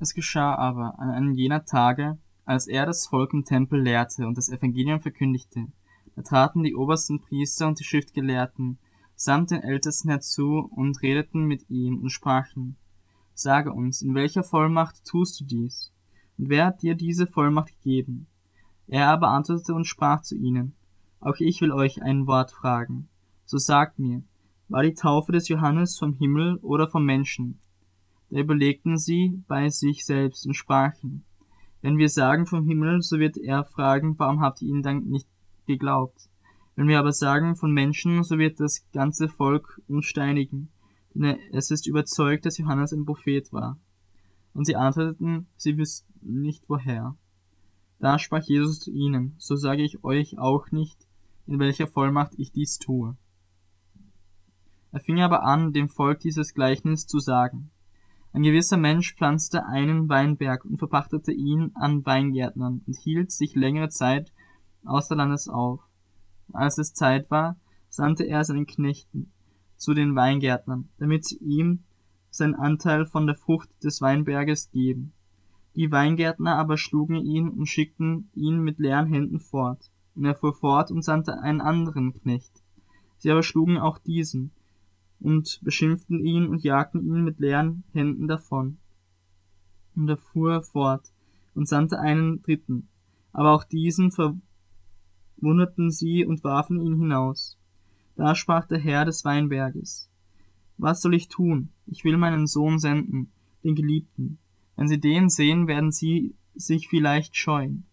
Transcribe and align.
Es 0.00 0.14
geschah 0.14 0.54
aber 0.54 0.98
an 0.98 1.10
einem 1.10 1.32
jener 1.34 1.64
Tage, 1.64 2.18
als 2.44 2.66
er 2.66 2.84
das 2.86 3.06
Volk 3.06 3.32
im 3.32 3.44
Tempel 3.44 3.80
lehrte 3.80 4.26
und 4.26 4.36
das 4.36 4.48
Evangelium 4.48 5.00
verkündigte, 5.00 5.66
da 6.16 6.22
traten 6.22 6.62
die 6.62 6.74
obersten 6.74 7.20
Priester 7.20 7.66
und 7.66 7.80
die 7.80 7.84
Schriftgelehrten 7.84 8.78
samt 9.16 9.50
den 9.50 9.62
Ältesten 9.62 10.10
herzu 10.10 10.68
und 10.70 11.02
redeten 11.02 11.44
mit 11.44 11.68
ihm 11.70 12.00
und 12.00 12.10
sprachen, 12.10 12.76
Sage 13.34 13.72
uns, 13.72 14.00
in 14.00 14.14
welcher 14.14 14.44
Vollmacht 14.44 15.04
tust 15.04 15.40
du 15.40 15.44
dies? 15.44 15.92
Und 16.38 16.48
wer 16.48 16.66
hat 16.66 16.82
dir 16.82 16.94
diese 16.94 17.26
Vollmacht 17.26 17.68
gegeben? 17.68 18.26
Er 18.86 19.08
aber 19.08 19.28
antwortete 19.28 19.74
und 19.74 19.86
sprach 19.86 20.22
zu 20.22 20.36
ihnen, 20.36 20.74
Auch 21.20 21.36
ich 21.38 21.60
will 21.60 21.72
euch 21.72 22.02
ein 22.02 22.26
Wort 22.26 22.52
fragen. 22.52 23.08
So 23.44 23.58
sagt 23.58 23.98
mir, 23.98 24.22
war 24.68 24.82
die 24.82 24.94
Taufe 24.94 25.32
des 25.32 25.48
Johannes 25.48 25.98
vom 25.98 26.14
Himmel 26.14 26.58
oder 26.58 26.88
vom 26.88 27.04
Menschen? 27.04 27.58
Da 28.34 28.40
überlegten 28.40 28.98
sie 28.98 29.44
bei 29.46 29.68
sich 29.68 30.04
selbst 30.04 30.44
und 30.44 30.54
sprachen, 30.54 31.24
wenn 31.82 31.98
wir 31.98 32.08
sagen 32.08 32.46
vom 32.46 32.66
Himmel, 32.66 33.00
so 33.00 33.20
wird 33.20 33.36
er 33.36 33.62
fragen, 33.62 34.18
warum 34.18 34.40
habt 34.40 34.60
ihr 34.60 34.70
ihn 34.70 34.82
dann 34.82 35.04
nicht 35.04 35.28
geglaubt? 35.68 36.28
Wenn 36.74 36.88
wir 36.88 36.98
aber 36.98 37.12
sagen 37.12 37.54
von 37.54 37.70
Menschen, 37.70 38.24
so 38.24 38.36
wird 38.36 38.58
das 38.58 38.90
ganze 38.92 39.28
Volk 39.28 39.80
uns 39.86 40.06
steinigen, 40.06 40.68
denn 41.14 41.38
es 41.52 41.70
ist 41.70 41.86
überzeugt, 41.86 42.44
dass 42.44 42.58
Johannes 42.58 42.92
ein 42.92 43.04
Prophet 43.04 43.52
war. 43.52 43.78
Und 44.52 44.64
sie 44.64 44.74
antworteten, 44.74 45.46
sie 45.56 45.78
wüssten 45.78 46.42
nicht 46.42 46.64
woher. 46.68 47.16
Da 48.00 48.18
sprach 48.18 48.42
Jesus 48.42 48.80
zu 48.80 48.90
ihnen, 48.90 49.36
so 49.38 49.54
sage 49.54 49.84
ich 49.84 50.02
euch 50.02 50.40
auch 50.40 50.72
nicht, 50.72 51.06
in 51.46 51.60
welcher 51.60 51.86
Vollmacht 51.86 52.32
ich 52.36 52.50
dies 52.50 52.80
tue. 52.80 53.16
Er 54.90 54.98
fing 54.98 55.20
aber 55.20 55.44
an, 55.44 55.72
dem 55.72 55.88
Volk 55.88 56.18
dieses 56.18 56.52
Gleichnis 56.52 57.06
zu 57.06 57.20
sagen. 57.20 57.70
Ein 58.34 58.42
gewisser 58.42 58.76
Mensch 58.76 59.14
pflanzte 59.14 59.64
einen 59.64 60.08
Weinberg 60.08 60.64
und 60.64 60.78
verpachtete 60.78 61.30
ihn 61.30 61.70
an 61.74 62.04
Weingärtnern 62.04 62.82
und 62.84 62.96
hielt 62.96 63.30
sich 63.30 63.54
längere 63.54 63.90
Zeit 63.90 64.32
außer 64.84 65.14
Landes 65.14 65.48
auf. 65.48 65.80
Als 66.52 66.78
es 66.78 66.94
Zeit 66.94 67.30
war, 67.30 67.56
sandte 67.88 68.24
er 68.24 68.42
seinen 68.42 68.66
Knechten 68.66 69.30
zu 69.76 69.94
den 69.94 70.16
Weingärtnern, 70.16 70.88
damit 70.98 71.24
sie 71.24 71.36
ihm 71.36 71.84
seinen 72.28 72.56
Anteil 72.56 73.06
von 73.06 73.28
der 73.28 73.36
Frucht 73.36 73.70
des 73.84 74.00
Weinberges 74.00 74.72
geben. 74.72 75.12
Die 75.76 75.92
Weingärtner 75.92 76.56
aber 76.56 76.76
schlugen 76.76 77.24
ihn 77.24 77.48
und 77.48 77.66
schickten 77.66 78.30
ihn 78.34 78.58
mit 78.58 78.80
leeren 78.80 79.06
Händen 79.06 79.38
fort. 79.38 79.92
Und 80.16 80.24
er 80.24 80.34
fuhr 80.34 80.54
fort 80.54 80.90
und 80.90 81.02
sandte 81.02 81.40
einen 81.40 81.60
anderen 81.60 82.20
Knecht. 82.20 82.64
Sie 83.18 83.30
aber 83.30 83.44
schlugen 83.44 83.78
auch 83.78 83.98
diesen 83.98 84.50
und 85.24 85.58
beschimpften 85.62 86.20
ihn 86.20 86.46
und 86.48 86.62
jagten 86.62 87.00
ihn 87.00 87.24
mit 87.24 87.40
leeren 87.40 87.82
Händen 87.92 88.28
davon. 88.28 88.76
Und 89.96 90.08
er 90.08 90.18
fuhr 90.18 90.62
fort 90.62 91.10
und 91.54 91.66
sandte 91.66 91.98
einen 91.98 92.42
dritten. 92.42 92.88
Aber 93.32 93.52
auch 93.52 93.64
diesen 93.64 94.12
verwunderten 94.12 95.90
sie 95.90 96.26
und 96.26 96.44
warfen 96.44 96.78
ihn 96.78 96.98
hinaus. 96.98 97.58
Da 98.16 98.34
sprach 98.34 98.66
der 98.66 98.78
Herr 98.78 99.06
des 99.06 99.24
Weinberges, 99.24 100.10
Was 100.76 101.00
soll 101.00 101.14
ich 101.14 101.28
tun? 101.28 101.70
Ich 101.86 102.04
will 102.04 102.18
meinen 102.18 102.46
Sohn 102.46 102.78
senden, 102.78 103.32
den 103.64 103.74
Geliebten. 103.74 104.38
Wenn 104.76 104.88
sie 104.88 105.00
den 105.00 105.30
sehen, 105.30 105.66
werden 105.66 105.90
sie 105.90 106.34
sich 106.54 106.88
vielleicht 106.88 107.34
scheuen. 107.34 107.86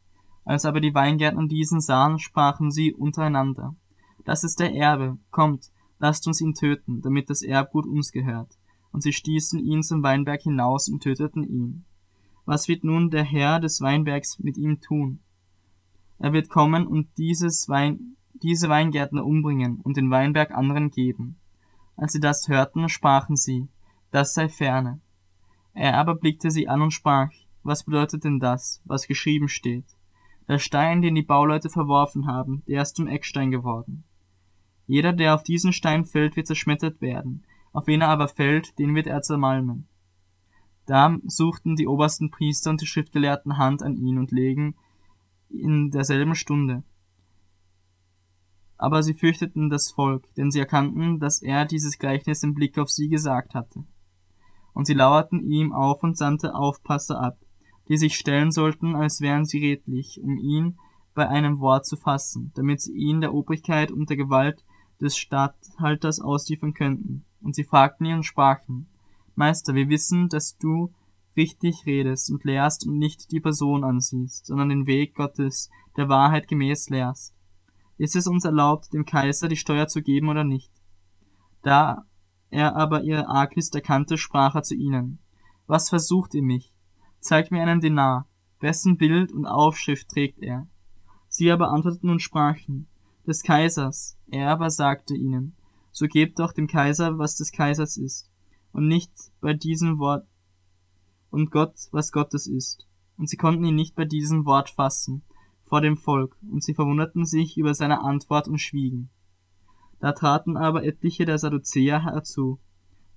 Als 0.43 0.65
aber 0.65 0.81
die 0.81 0.93
Weingärtner 0.93 1.47
diesen 1.47 1.79
sahen, 1.79 2.19
sprachen 2.19 2.71
sie 2.71 2.93
untereinander. 2.93 3.75
Das 4.25 4.43
ist 4.43 4.59
der 4.59 4.75
Erbe, 4.75 5.17
kommt, 5.29 5.71
lasst 6.01 6.25
uns 6.27 6.41
ihn 6.41 6.55
töten, 6.55 7.01
damit 7.01 7.29
das 7.29 7.43
Erbgut 7.43 7.85
uns 7.85 8.11
gehört. 8.11 8.57
Und 8.91 9.03
sie 9.03 9.13
stießen 9.13 9.59
ihn 9.59 9.83
zum 9.83 10.03
Weinberg 10.03 10.41
hinaus 10.41 10.89
und 10.89 11.01
töteten 11.03 11.43
ihn. 11.43 11.85
Was 12.45 12.67
wird 12.67 12.83
nun 12.83 13.11
der 13.11 13.23
Herr 13.23 13.59
des 13.59 13.81
Weinbergs 13.81 14.39
mit 14.39 14.57
ihm 14.57 14.81
tun? 14.81 15.19
Er 16.17 16.33
wird 16.33 16.49
kommen 16.49 16.87
und 16.87 17.07
dieses 17.17 17.69
Wein, 17.69 18.17
diese 18.33 18.67
Weingärtner 18.67 19.23
umbringen 19.23 19.79
und 19.81 19.95
den 19.95 20.09
Weinberg 20.09 20.51
anderen 20.51 20.89
geben. 20.89 21.37
Als 21.95 22.13
sie 22.13 22.19
das 22.19 22.47
hörten, 22.47 22.89
sprachen 22.89 23.35
sie, 23.35 23.67
das 24.09 24.33
sei 24.33 24.49
ferne. 24.49 24.99
Er 25.73 25.97
aber 25.97 26.15
blickte 26.15 26.49
sie 26.49 26.67
an 26.67 26.81
und 26.81 26.91
sprach, 26.91 27.29
was 27.63 27.83
bedeutet 27.83 28.23
denn 28.23 28.39
das, 28.39 28.81
was 28.85 29.07
geschrieben 29.07 29.47
steht? 29.47 29.85
Der 30.47 30.57
Stein, 30.57 31.03
den 31.03 31.13
die 31.13 31.21
Bauleute 31.21 31.69
verworfen 31.69 32.25
haben, 32.25 32.63
der 32.67 32.81
ist 32.81 32.95
zum 32.95 33.07
Eckstein 33.07 33.51
geworden. 33.51 34.03
Jeder, 34.91 35.13
der 35.13 35.35
auf 35.35 35.43
diesen 35.43 35.71
Stein 35.71 36.03
fällt, 36.03 36.35
wird 36.35 36.47
zerschmettert 36.47 36.99
werden, 36.99 37.45
auf 37.71 37.87
wen 37.87 38.01
er 38.01 38.09
aber 38.09 38.27
fällt, 38.27 38.77
den 38.77 38.93
wird 38.93 39.07
er 39.07 39.21
zermalmen. 39.21 39.87
Da 40.85 41.17
suchten 41.23 41.77
die 41.77 41.87
obersten 41.87 42.29
Priester 42.29 42.71
und 42.71 42.81
die 42.81 42.85
Schriftgelehrten 42.85 43.57
Hand 43.57 43.83
an 43.83 43.95
ihn 43.95 44.17
und 44.17 44.33
legen 44.33 44.75
in 45.47 45.91
derselben 45.91 46.35
Stunde. 46.35 46.83
Aber 48.75 49.01
sie 49.01 49.13
fürchteten 49.13 49.69
das 49.69 49.91
Volk, 49.91 50.27
denn 50.35 50.51
sie 50.51 50.59
erkannten, 50.59 51.21
dass 51.21 51.41
er 51.41 51.63
dieses 51.63 51.97
Gleichnis 51.97 52.43
im 52.43 52.53
Blick 52.53 52.77
auf 52.77 52.89
sie 52.89 53.07
gesagt 53.07 53.53
hatte. 53.55 53.85
Und 54.73 54.87
sie 54.87 54.93
lauerten 54.93 55.39
ihm 55.39 55.71
auf 55.71 56.03
und 56.03 56.17
sandte 56.17 56.53
Aufpasser 56.53 57.17
ab, 57.17 57.37
die 57.87 57.95
sich 57.95 58.15
stellen 58.15 58.51
sollten, 58.51 58.97
als 58.97 59.21
wären 59.21 59.45
sie 59.45 59.59
redlich, 59.59 60.19
um 60.21 60.37
ihn 60.37 60.77
bei 61.13 61.29
einem 61.29 61.61
Wort 61.61 61.85
zu 61.85 61.95
fassen, 61.95 62.51
damit 62.55 62.81
sie 62.81 62.91
ihn 62.91 63.21
der 63.21 63.33
Obrigkeit 63.33 63.89
und 63.89 64.09
der 64.09 64.17
Gewalt 64.17 64.65
des 65.01 65.17
Statthalters 65.17 66.19
ausliefern 66.19 66.73
könnten. 66.73 67.25
Und 67.41 67.55
sie 67.55 67.63
fragten 67.63 68.05
ihn 68.05 68.17
und 68.17 68.23
sprachen, 68.23 68.87
Meister, 69.35 69.73
wir 69.73 69.89
wissen, 69.89 70.29
dass 70.29 70.57
du 70.57 70.93
richtig 71.35 71.85
redest 71.85 72.29
und 72.29 72.43
lehrst 72.43 72.85
und 72.85 72.97
nicht 72.97 73.31
die 73.31 73.39
Person 73.39 73.83
ansiehst, 73.83 74.45
sondern 74.45 74.69
den 74.69 74.85
Weg 74.85 75.15
Gottes 75.15 75.69
der 75.97 76.09
Wahrheit 76.09 76.47
gemäß 76.47 76.89
lehrst. 76.89 77.33
Ist 77.97 78.15
es 78.15 78.27
uns 78.27 78.45
erlaubt, 78.45 78.93
dem 78.93 79.05
Kaiser 79.05 79.47
die 79.47 79.57
Steuer 79.57 79.87
zu 79.87 80.01
geben 80.01 80.29
oder 80.29 80.43
nicht? 80.43 80.71
Da 81.61 82.05
er 82.49 82.75
aber 82.75 83.03
ihre 83.03 83.27
Arglist 83.27 83.75
erkannte, 83.75 84.17
sprach 84.17 84.55
er 84.55 84.63
zu 84.63 84.75
ihnen, 84.75 85.19
Was 85.67 85.89
versucht 85.89 86.33
ihr 86.33 86.43
mich? 86.43 86.73
Zeigt 87.19 87.51
mir 87.51 87.61
einen 87.61 87.79
Denar, 87.79 88.27
wessen 88.59 88.97
Bild 88.97 89.31
und 89.31 89.45
Aufschrift 89.45 90.09
trägt 90.09 90.39
er? 90.39 90.67
Sie 91.27 91.49
aber 91.49 91.69
antworteten 91.69 92.09
und 92.09 92.21
sprachen, 92.21 92.87
des 93.27 93.43
Kaisers. 93.43 94.17
Er 94.29 94.49
aber 94.49 94.69
sagte 94.69 95.15
ihnen, 95.15 95.55
so 95.91 96.07
gebt 96.07 96.39
doch 96.39 96.53
dem 96.53 96.67
Kaiser, 96.67 97.17
was 97.17 97.35
des 97.35 97.51
Kaisers 97.51 97.97
ist, 97.97 98.29
und 98.71 98.87
nicht 98.87 99.11
bei 99.41 99.53
diesem 99.53 99.99
Wort, 99.99 100.25
und 101.29 101.51
Gott, 101.51 101.75
was 101.91 102.11
Gottes 102.11 102.47
ist. 102.47 102.87
Und 103.17 103.29
sie 103.29 103.37
konnten 103.37 103.63
ihn 103.63 103.75
nicht 103.75 103.95
bei 103.95 104.05
diesem 104.05 104.45
Wort 104.45 104.69
fassen, 104.69 105.23
vor 105.65 105.81
dem 105.81 105.97
Volk, 105.97 106.35
und 106.49 106.63
sie 106.63 106.73
verwunderten 106.73 107.25
sich 107.25 107.57
über 107.57 107.73
seine 107.73 108.01
Antwort 108.01 108.47
und 108.47 108.59
schwiegen. 108.59 109.09
Da 109.99 110.13
traten 110.13 110.57
aber 110.57 110.83
etliche 110.83 111.25
der 111.25 111.37
Sadduzäer 111.37 112.03
herzu, 112.03 112.59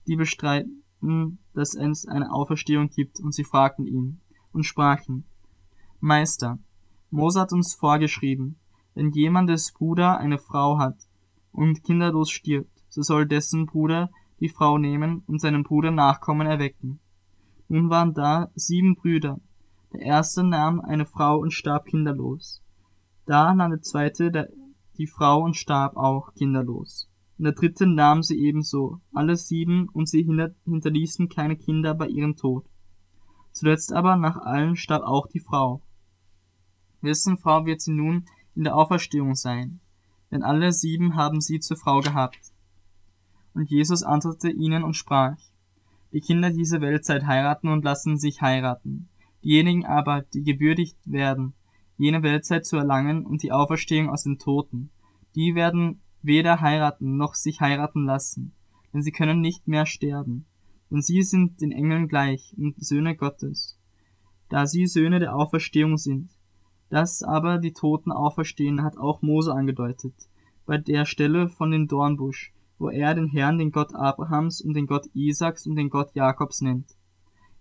die 0.07 0.17
bestreiten, 0.17 1.39
dass 1.55 1.75
es 1.75 2.07
eine 2.07 2.33
Auferstehung 2.33 2.91
gibt, 2.91 3.21
und 3.21 3.35
sie 3.35 3.45
fragten 3.45 3.87
ihn 3.87 4.21
und 4.53 4.65
sprachen, 4.65 5.25
Meister, 6.01 6.59
Mose 7.11 7.41
hat 7.41 7.53
uns 7.53 7.75
vorgeschrieben, 7.75 8.57
wenn 8.95 9.11
jemandes 9.13 9.73
Bruder 9.73 10.19
eine 10.19 10.39
Frau 10.39 10.79
hat 10.79 10.97
und 11.53 11.83
kinderlos 11.83 12.31
stirbt, 12.31 12.85
so 12.89 13.03
soll 13.03 13.27
dessen 13.27 13.67
Bruder 13.67 14.11
die 14.41 14.49
Frau 14.49 14.79
nehmen 14.79 15.23
und 15.27 15.41
seinem 15.41 15.63
Bruder 15.63 15.91
Nachkommen 15.91 16.47
erwecken. 16.47 17.01
Nun 17.69 17.91
waren 17.91 18.15
da 18.15 18.51
sieben 18.55 18.95
Brüder. 18.95 19.41
Der 19.93 20.01
erste 20.03 20.45
nahm 20.45 20.81
eine 20.81 21.07
Frau 21.07 21.39
und 21.39 21.53
starb 21.53 21.87
kinderlos. 21.87 22.63
Da 23.27 23.55
nahm 23.55 23.71
der 23.71 23.83
zweite 23.83 24.53
die 24.99 25.07
Frau 25.07 25.43
und 25.43 25.57
starb 25.57 25.97
auch 25.97 26.35
kinderlos. 26.35 27.09
Und 27.39 27.45
der 27.45 27.55
dritte 27.55 27.87
nahm 27.87 28.23
sie 28.23 28.39
ebenso, 28.39 29.01
alle 29.13 29.37
sieben, 29.37 29.89
und 29.89 30.09
sie 30.09 30.23
hinterließen 30.23 31.29
keine 31.29 31.57
Kinder 31.57 31.95
bei 31.95 32.07
ihrem 32.07 32.37
Tod. 32.37 32.65
Zuletzt 33.53 33.93
aber 33.93 34.17
nach 34.17 34.37
allen 34.37 34.77
starb 34.77 35.03
auch 35.03 35.27
die 35.27 35.41
Frau. 35.41 35.83
Wessen 37.01 37.39
Frau 37.39 37.67
wird 37.67 37.81
sie 37.81 37.93
nun 37.93 38.25
in 38.55 38.65
der 38.65 38.77
Auferstehung 38.77 39.35
sein? 39.35 39.81
Denn 40.31 40.43
alle 40.43 40.73
sieben 40.73 41.15
haben 41.15 41.41
sie 41.41 41.61
zur 41.61 41.77
Frau 41.77 42.01
gehabt. 42.01 42.53
Und 43.55 43.71
Jesus 43.71 44.03
antwortete 44.03 44.51
ihnen 44.51 44.83
und 44.83 44.95
sprach, 44.95 45.37
die 46.13 46.21
Kinder 46.21 46.51
dieser 46.51 46.81
Weltzeit 46.81 47.27
heiraten 47.27 47.69
und 47.69 47.85
lassen 47.85 48.19
sich 48.19 48.41
heiraten. 48.41 49.09
Diejenigen 49.43 49.85
aber, 49.85 50.23
die 50.23 50.43
gewürdigt 50.43 50.97
werden, 51.05 51.55
jene 51.97 52.23
Weltzeit 52.23 52.65
zu 52.65 52.77
erlangen 52.77 53.27
und 53.27 53.43
die 53.43 53.53
Auferstehung 53.53 54.09
aus 54.09 54.23
den 54.23 54.39
Toten. 54.39 54.91
Die 55.35 55.55
werden 55.55 56.01
weder 56.23 56.61
heiraten 56.61 57.17
noch 57.17 57.35
sich 57.35 57.61
heiraten 57.61 58.05
lassen, 58.05 58.53
denn 58.93 59.03
sie 59.03 59.13
können 59.13 59.41
nicht 59.41 59.69
mehr 59.69 59.87
sterben. 59.87 60.47
Denn 60.91 61.03
sie 61.03 61.23
sind 61.23 61.61
den 61.61 61.73
Engeln 61.73 62.09
gleich 62.09 62.55
und 62.57 62.75
Söhne 62.83 63.17
Gottes, 63.17 63.79
da 64.49 64.67
sie 64.67 64.87
Söhne 64.87 65.19
der 65.19 65.35
Auferstehung 65.35 65.97
sind. 65.97 66.31
Dass 66.91 67.23
aber 67.23 67.59
die 67.59 67.73
Toten 67.73 68.13
auferstehen, 68.13 68.83
hat 68.83 68.97
auch 68.97 69.23
Mose 69.23 69.53
angedeutet, 69.53 70.15
bei 70.67 70.79
der 70.79 71.05
Stelle 71.05 71.49
von 71.49 71.71
dem 71.71 71.89
Dornbusch, 71.89 72.53
wo 72.79 72.89
er 72.89 73.15
den 73.15 73.29
Herrn 73.29 73.59
den 73.59 73.73
Gott 73.73 73.95
Abrahams 73.95 74.61
und 74.61 74.75
den 74.75 74.87
Gott 74.87 75.07
Isaaks 75.15 75.67
und 75.67 75.77
den 75.77 75.91
Gott 75.91 76.15
Jakobs 76.15 76.61
nennt. 76.61 76.97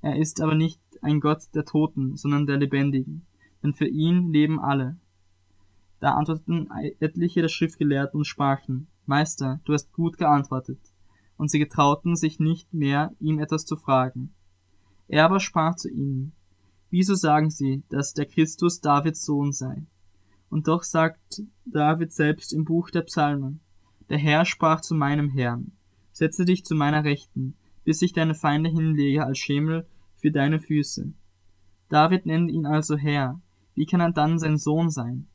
Er 0.02 0.18
ist 0.18 0.42
aber 0.42 0.56
nicht 0.56 0.81
ein 1.02 1.20
Gott 1.20 1.44
der 1.54 1.66
Toten, 1.66 2.16
sondern 2.18 2.46
der 2.46 2.58
Lebendigen, 2.58 3.25
denn 3.62 3.74
für 3.74 3.88
ihn 3.88 4.31
leben 4.31 4.60
alle. 4.60 4.98
Da 6.00 6.16
antworteten 6.16 6.70
etliche 7.00 7.42
der 7.42 7.48
Schriftgelehrten 7.48 8.20
und 8.20 8.25
sprachen, 8.25 8.88
Meister, 9.06 9.62
du 9.64 9.74
hast 9.74 9.94
gut 9.94 10.18
geantwortet. 10.18 10.80
Und 11.38 11.50
sie 11.50 11.60
getrauten 11.60 12.16
sich 12.16 12.40
nicht 12.40 12.74
mehr, 12.74 13.14
ihm 13.20 13.40
etwas 13.40 13.66
zu 13.66 13.75
fragen. 13.75 14.34
Er 15.08 15.25
aber 15.25 15.40
sprach 15.40 15.75
zu 15.75 15.90
ihnen, 15.90 16.34
Wieso 16.95 17.16
sagen 17.16 17.50
sie, 17.50 17.81
dass 17.90 18.13
der 18.13 18.28
Christus 18.28 18.80
Davids 18.80 19.25
Sohn 19.25 19.51
sei? 19.51 19.81
Und 20.51 20.68
doch 20.68 20.84
sagt 20.84 21.42
David 21.66 22.13
selbst 22.13 22.54
im 22.54 22.66
Buch 22.66 22.92
der 22.92 23.01
Psalmen, 23.01 23.62
der 24.10 24.19
Herr 24.19 24.45
sprach 24.45 24.80
zu 24.80 24.94
meinem 24.94 25.31
Herrn, 25.31 25.72
setze 26.12 26.45
dich 26.45 26.63
zu 26.66 26.75
meiner 26.75 27.04
Rechten, 27.04 27.56
bis 27.84 28.04
ich 28.04 28.13
deine 28.13 28.36
Feinde 28.36 28.69
hinlege 28.69 29.25
als 29.25 29.40
Schemel 29.40 29.88
für 30.18 30.30
deine 30.30 30.60
Füße. 30.60 31.12
David 31.90 32.28
nennt 32.28 32.51
ihn 32.51 32.68
also 32.68 32.96
Herr, 32.96 33.42
wie 33.74 33.88
kann 33.88 34.00
er 34.00 34.12
dann 34.12 34.38
sein 34.38 34.60
Sohn 34.60 34.92
sein? 34.92 35.25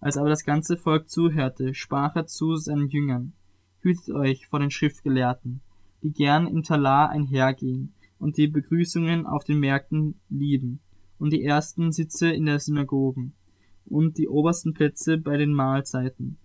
Als 0.00 0.18
aber 0.18 0.28
das 0.28 0.44
ganze 0.44 0.76
Volk 0.76 1.08
zuhörte, 1.08 1.72
sprach 1.72 2.14
er 2.14 2.26
zu 2.26 2.56
seinen 2.56 2.90
Jüngern, 2.90 3.32
Hütet 3.80 4.10
euch 4.14 4.48
vor 4.48 4.60
den 4.60 4.70
Schriftgelehrten, 4.70 5.62
die 6.02 6.12
gern 6.12 6.46
im 6.46 6.62
Talar 6.62 7.08
einhergehen 7.08 7.94
und 8.18 8.36
die 8.36 8.48
Begrüßungen 8.48 9.24
auf 9.24 9.44
den 9.44 9.60
Märkten 9.60 10.20
lieben 10.28 10.82
und 11.20 11.32
die 11.32 11.44
ersten 11.44 11.92
Sitze 11.92 12.30
in 12.30 12.46
der 12.46 12.58
Synagogen 12.58 13.34
und 13.84 14.16
die 14.16 14.26
obersten 14.26 14.72
Plätze 14.72 15.18
bei 15.18 15.36
den 15.36 15.52
Mahlzeiten. 15.52 16.38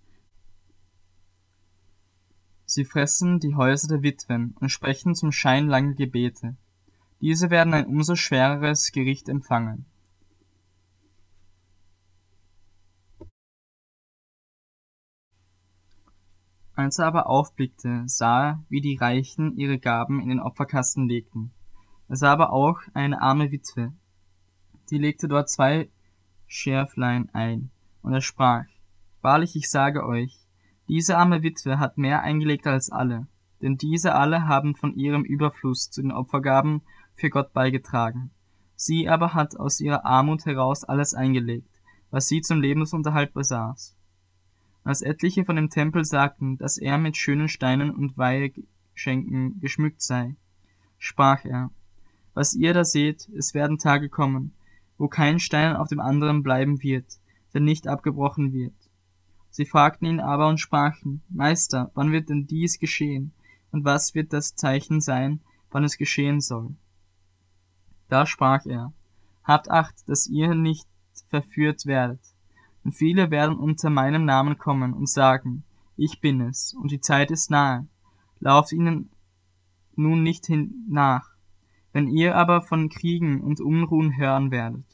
Sie 2.66 2.84
fressen 2.84 3.40
die 3.40 3.54
Häuser 3.54 3.88
der 3.88 4.02
Witwen 4.02 4.54
und 4.60 4.68
sprechen 4.68 5.14
zum 5.14 5.32
Schein 5.32 5.66
lange 5.66 5.94
Gebete. 5.94 6.56
Diese 7.20 7.48
werden 7.48 7.72
ein 7.72 7.86
umso 7.86 8.16
schwereres 8.16 8.92
Gericht 8.92 9.28
empfangen. 9.30 9.86
Als 16.74 16.98
er 16.98 17.06
aber 17.06 17.30
aufblickte, 17.30 18.02
sah 18.04 18.48
er, 18.48 18.64
wie 18.68 18.82
die 18.82 18.96
Reichen 18.96 19.56
ihre 19.56 19.78
Gaben 19.78 20.20
in 20.20 20.28
den 20.28 20.40
Opferkasten 20.40 21.08
legten. 21.08 21.52
Er 22.08 22.16
sah 22.16 22.32
aber 22.32 22.52
auch 22.52 22.80
eine 22.92 23.22
arme 23.22 23.50
Witwe, 23.50 23.94
die 24.90 24.98
legte 24.98 25.28
dort 25.28 25.48
zwei 25.48 25.88
Schärflein 26.46 27.28
ein, 27.32 27.70
und 28.02 28.12
er 28.12 28.20
sprach, 28.20 28.64
Wahrlich, 29.22 29.56
ich 29.56 29.70
sage 29.70 30.06
euch, 30.06 30.38
diese 30.88 31.18
arme 31.18 31.42
Witwe 31.42 31.78
hat 31.78 31.98
mehr 31.98 32.22
eingelegt 32.22 32.66
als 32.66 32.90
alle, 32.90 33.26
denn 33.60 33.76
diese 33.76 34.14
alle 34.14 34.46
haben 34.46 34.76
von 34.76 34.94
ihrem 34.94 35.24
Überfluss 35.24 35.90
zu 35.90 36.02
den 36.02 36.12
Opfergaben 36.12 36.82
für 37.14 37.30
Gott 37.30 37.52
beigetragen. 37.52 38.30
Sie 38.76 39.08
aber 39.08 39.34
hat 39.34 39.56
aus 39.56 39.80
ihrer 39.80 40.04
Armut 40.04 40.46
heraus 40.46 40.84
alles 40.84 41.14
eingelegt, 41.14 41.80
was 42.10 42.28
sie 42.28 42.42
zum 42.42 42.60
Lebensunterhalt 42.60 43.32
besaß. 43.32 43.96
Als 44.84 45.02
etliche 45.02 45.44
von 45.44 45.56
dem 45.56 45.70
Tempel 45.70 46.04
sagten, 46.04 46.58
dass 46.58 46.78
er 46.78 46.98
mit 46.98 47.16
schönen 47.16 47.48
Steinen 47.48 47.90
und 47.90 48.16
Weihegeschenken 48.16 49.58
geschmückt 49.60 50.02
sei, 50.02 50.36
sprach 50.98 51.44
er, 51.44 51.70
was 52.34 52.54
ihr 52.54 52.74
da 52.74 52.84
seht, 52.84 53.28
es 53.30 53.54
werden 53.54 53.78
Tage 53.78 54.08
kommen, 54.08 54.52
wo 54.98 55.08
kein 55.08 55.38
Stein 55.38 55.76
auf 55.76 55.88
dem 55.88 56.00
anderen 56.00 56.42
bleiben 56.42 56.82
wird, 56.82 57.18
der 57.54 57.60
nicht 57.60 57.88
abgebrochen 57.88 58.52
wird. 58.52 58.74
Sie 59.50 59.64
fragten 59.64 60.06
ihn 60.06 60.20
aber 60.20 60.48
und 60.48 60.58
sprachen, 60.58 61.22
Meister, 61.28 61.90
wann 61.94 62.12
wird 62.12 62.28
denn 62.28 62.46
dies 62.46 62.78
geschehen, 62.78 63.32
und 63.72 63.84
was 63.84 64.14
wird 64.14 64.32
das 64.32 64.54
Zeichen 64.54 65.00
sein, 65.00 65.40
wann 65.70 65.84
es 65.84 65.96
geschehen 65.98 66.40
soll? 66.40 66.74
Da 68.08 68.26
sprach 68.26 68.66
er, 68.66 68.92
Habt 69.46 69.70
acht, 69.70 70.08
dass 70.08 70.26
ihr 70.26 70.54
nicht 70.54 70.88
verführt 71.28 71.86
werdet. 71.86 72.20
Und 72.84 72.92
viele 72.92 73.30
werden 73.30 73.56
unter 73.56 73.90
meinem 73.90 74.24
Namen 74.24 74.58
kommen 74.58 74.92
und 74.92 75.08
sagen, 75.08 75.62
ich 75.96 76.20
bin 76.20 76.40
es, 76.40 76.74
und 76.74 76.90
die 76.90 77.00
Zeit 77.00 77.30
ist 77.30 77.50
nahe. 77.50 77.86
Lauft 78.40 78.72
ihnen 78.72 79.10
nun 79.94 80.22
nicht 80.22 80.46
hin 80.46 80.84
nach. 80.88 81.35
Wenn 81.96 82.08
ihr 82.08 82.36
aber 82.36 82.60
von 82.60 82.90
Kriegen 82.90 83.40
und 83.40 83.58
Unruhen 83.58 84.18
hören 84.18 84.50
werdet, 84.50 84.84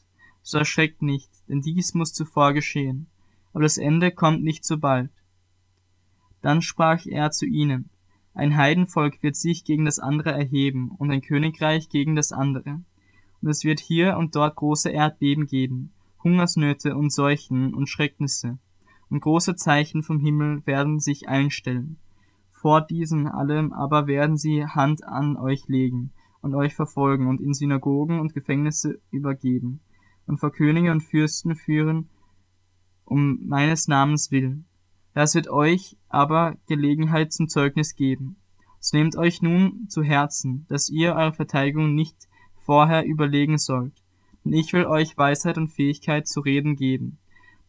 so 0.41 0.57
erschreckt 0.57 1.01
nicht, 1.01 1.29
denn 1.49 1.59
dies 1.59 1.93
muss 1.93 2.13
zuvor 2.13 2.53
geschehen, 2.53 3.07
aber 3.51 3.63
das 3.63 3.77
Ende 3.77 4.09
kommt 4.09 4.41
nicht 4.41 4.63
so 4.63 4.77
bald. 4.77 5.11
Dann 6.41 6.61
sprach 6.61 7.05
er 7.05 7.31
zu 7.31 7.45
ihnen, 7.45 7.89
ein 8.33 8.55
Heidenvolk 8.55 9.21
wird 9.21 9.35
sich 9.35 9.65
gegen 9.65 9.83
das 9.83 9.99
andere 9.99 10.31
erheben 10.31 10.91
und 10.91 11.11
ein 11.11 11.21
Königreich 11.21 11.89
gegen 11.89 12.15
das 12.15 12.31
andere. 12.31 12.79
Und 13.41 13.49
es 13.49 13.65
wird 13.65 13.81
hier 13.81 14.15
und 14.15 14.37
dort 14.37 14.55
große 14.55 14.89
Erdbeben 14.89 15.45
geben, 15.45 15.91
Hungersnöte 16.23 16.95
und 16.95 17.11
Seuchen 17.11 17.73
und 17.73 17.89
Schrecknisse, 17.89 18.59
und 19.09 19.19
große 19.19 19.57
Zeichen 19.57 20.03
vom 20.03 20.21
Himmel 20.21 20.65
werden 20.65 21.01
sich 21.01 21.27
einstellen. 21.27 21.97
Vor 22.49 22.79
diesen 22.79 23.27
allem 23.27 23.73
aber 23.73 24.07
werden 24.07 24.37
sie 24.37 24.65
Hand 24.65 25.03
an 25.03 25.35
euch 25.35 25.67
legen 25.67 26.13
und 26.43 26.53
euch 26.53 26.75
verfolgen 26.75 27.27
und 27.27 27.41
in 27.41 27.53
Synagogen 27.53 28.19
und 28.19 28.33
Gefängnisse 28.35 28.99
übergeben 29.09 29.79
und 30.27 30.37
vor 30.37 30.51
Könige 30.51 30.91
und 30.91 31.01
Fürsten 31.01 31.55
führen, 31.55 32.09
um 33.05 33.39
meines 33.47 33.87
Namens 33.87 34.29
willen. 34.29 34.65
Das 35.13 35.33
wird 35.35 35.49
euch 35.49 35.97
aber 36.09 36.57
Gelegenheit 36.67 37.31
zum 37.31 37.47
Zeugnis 37.47 37.95
geben. 37.95 38.35
So 38.79 38.97
nehmt 38.97 39.15
euch 39.15 39.41
nun 39.41 39.87
zu 39.87 40.03
Herzen, 40.03 40.65
dass 40.67 40.89
ihr 40.89 41.15
eure 41.15 41.33
Verteidigung 41.33 41.95
nicht 41.95 42.27
vorher 42.65 43.05
überlegen 43.05 43.57
sollt, 43.57 43.93
und 44.43 44.53
ich 44.53 44.73
will 44.73 44.85
euch 44.85 45.17
Weisheit 45.17 45.57
und 45.57 45.69
Fähigkeit 45.69 46.27
zu 46.27 46.41
reden 46.41 46.75
geben, 46.75 47.17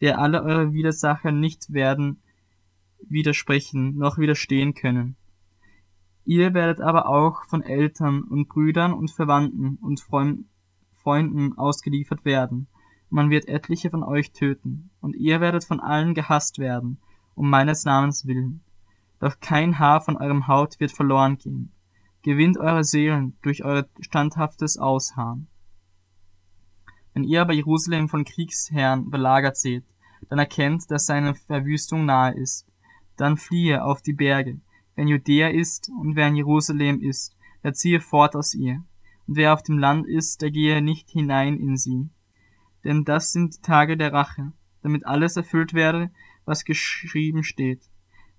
der 0.00 0.19
alle 0.19 0.43
eure 0.43 0.73
Widersacher 0.73 1.31
nicht 1.31 1.73
werden 1.73 2.19
widersprechen 3.09 3.97
noch 3.97 4.19
widerstehen 4.19 4.75
können. 4.75 5.17
Ihr 6.25 6.55
werdet 6.55 6.81
aber 6.81 7.09
auch 7.09 7.44
von 7.44 7.62
Eltern 7.62 8.23
und 8.23 8.49
Brüdern 8.49 8.94
und 8.94 9.11
Verwandten 9.11 9.76
und 9.82 10.00
Freunden 10.00 11.59
ausgeliefert 11.59 12.25
werden. 12.25 12.67
Man 13.11 13.31
wird 13.31 13.47
etliche 13.47 13.91
von 13.91 14.03
euch 14.03 14.32
töten, 14.32 14.91
und 15.00 15.15
ihr 15.15 15.41
werdet 15.41 15.65
von 15.65 15.81
allen 15.81 16.15
gehasst 16.15 16.59
werden, 16.59 16.99
um 17.35 17.50
meines 17.50 17.85
Namens 17.85 18.26
willen. 18.26 18.62
Doch 19.21 19.38
kein 19.41 19.79
Haar 19.79 20.00
von 20.00 20.17
eurem 20.17 20.49
Haut 20.49 20.81
wird 20.81 20.93
verloren 20.93 21.37
gehen. 21.37 21.73
Gewinnt 22.23 22.56
eure 22.59 22.85
Seelen 22.85 23.37
durch 23.43 23.65
euer 23.65 23.87
standhaftes 24.00 24.79
Ausharren. 24.79 25.47
Wenn 27.12 27.25
ihr 27.25 27.43
aber 27.43 27.52
Jerusalem 27.52 28.09
von 28.09 28.25
Kriegsherren 28.25 29.11
belagert 29.11 29.57
seht, 29.57 29.85
dann 30.28 30.38
erkennt, 30.38 30.90
dass 30.90 31.07
seine 31.07 31.35
Verwüstung 31.35 32.07
nahe 32.07 32.35
ist. 32.35 32.66
Dann 33.16 33.37
fliehe 33.37 33.85
auf 33.85 34.00
die 34.02 34.14
Berge. 34.14 34.61
Wenn 34.96 35.08
Judäa 35.08 35.48
ist 35.48 35.90
und 36.00 36.16
wer 36.16 36.28
in 36.28 36.36
Jerusalem 36.36 37.00
ist, 37.00 37.36
der 37.62 37.72
ziehe 37.72 38.00
fort 38.00 38.36
aus 38.36 38.54
ihr. 38.54 38.84
Und 39.26 39.36
wer 39.36 39.52
auf 39.52 39.62
dem 39.62 39.78
Land 39.78 40.06
ist, 40.06 40.42
der 40.42 40.50
gehe 40.50 40.82
nicht 40.82 41.10
hinein 41.10 41.58
in 41.58 41.76
sie. 41.76 42.08
Denn 42.84 43.04
das 43.04 43.32
sind 43.32 43.56
die 43.56 43.62
Tage 43.62 43.96
der 43.96 44.12
Rache, 44.12 44.52
damit 44.82 45.06
alles 45.06 45.36
erfüllt 45.36 45.72
werde, 45.74 46.10
was 46.44 46.64
geschrieben 46.64 47.42
steht. 47.42 47.80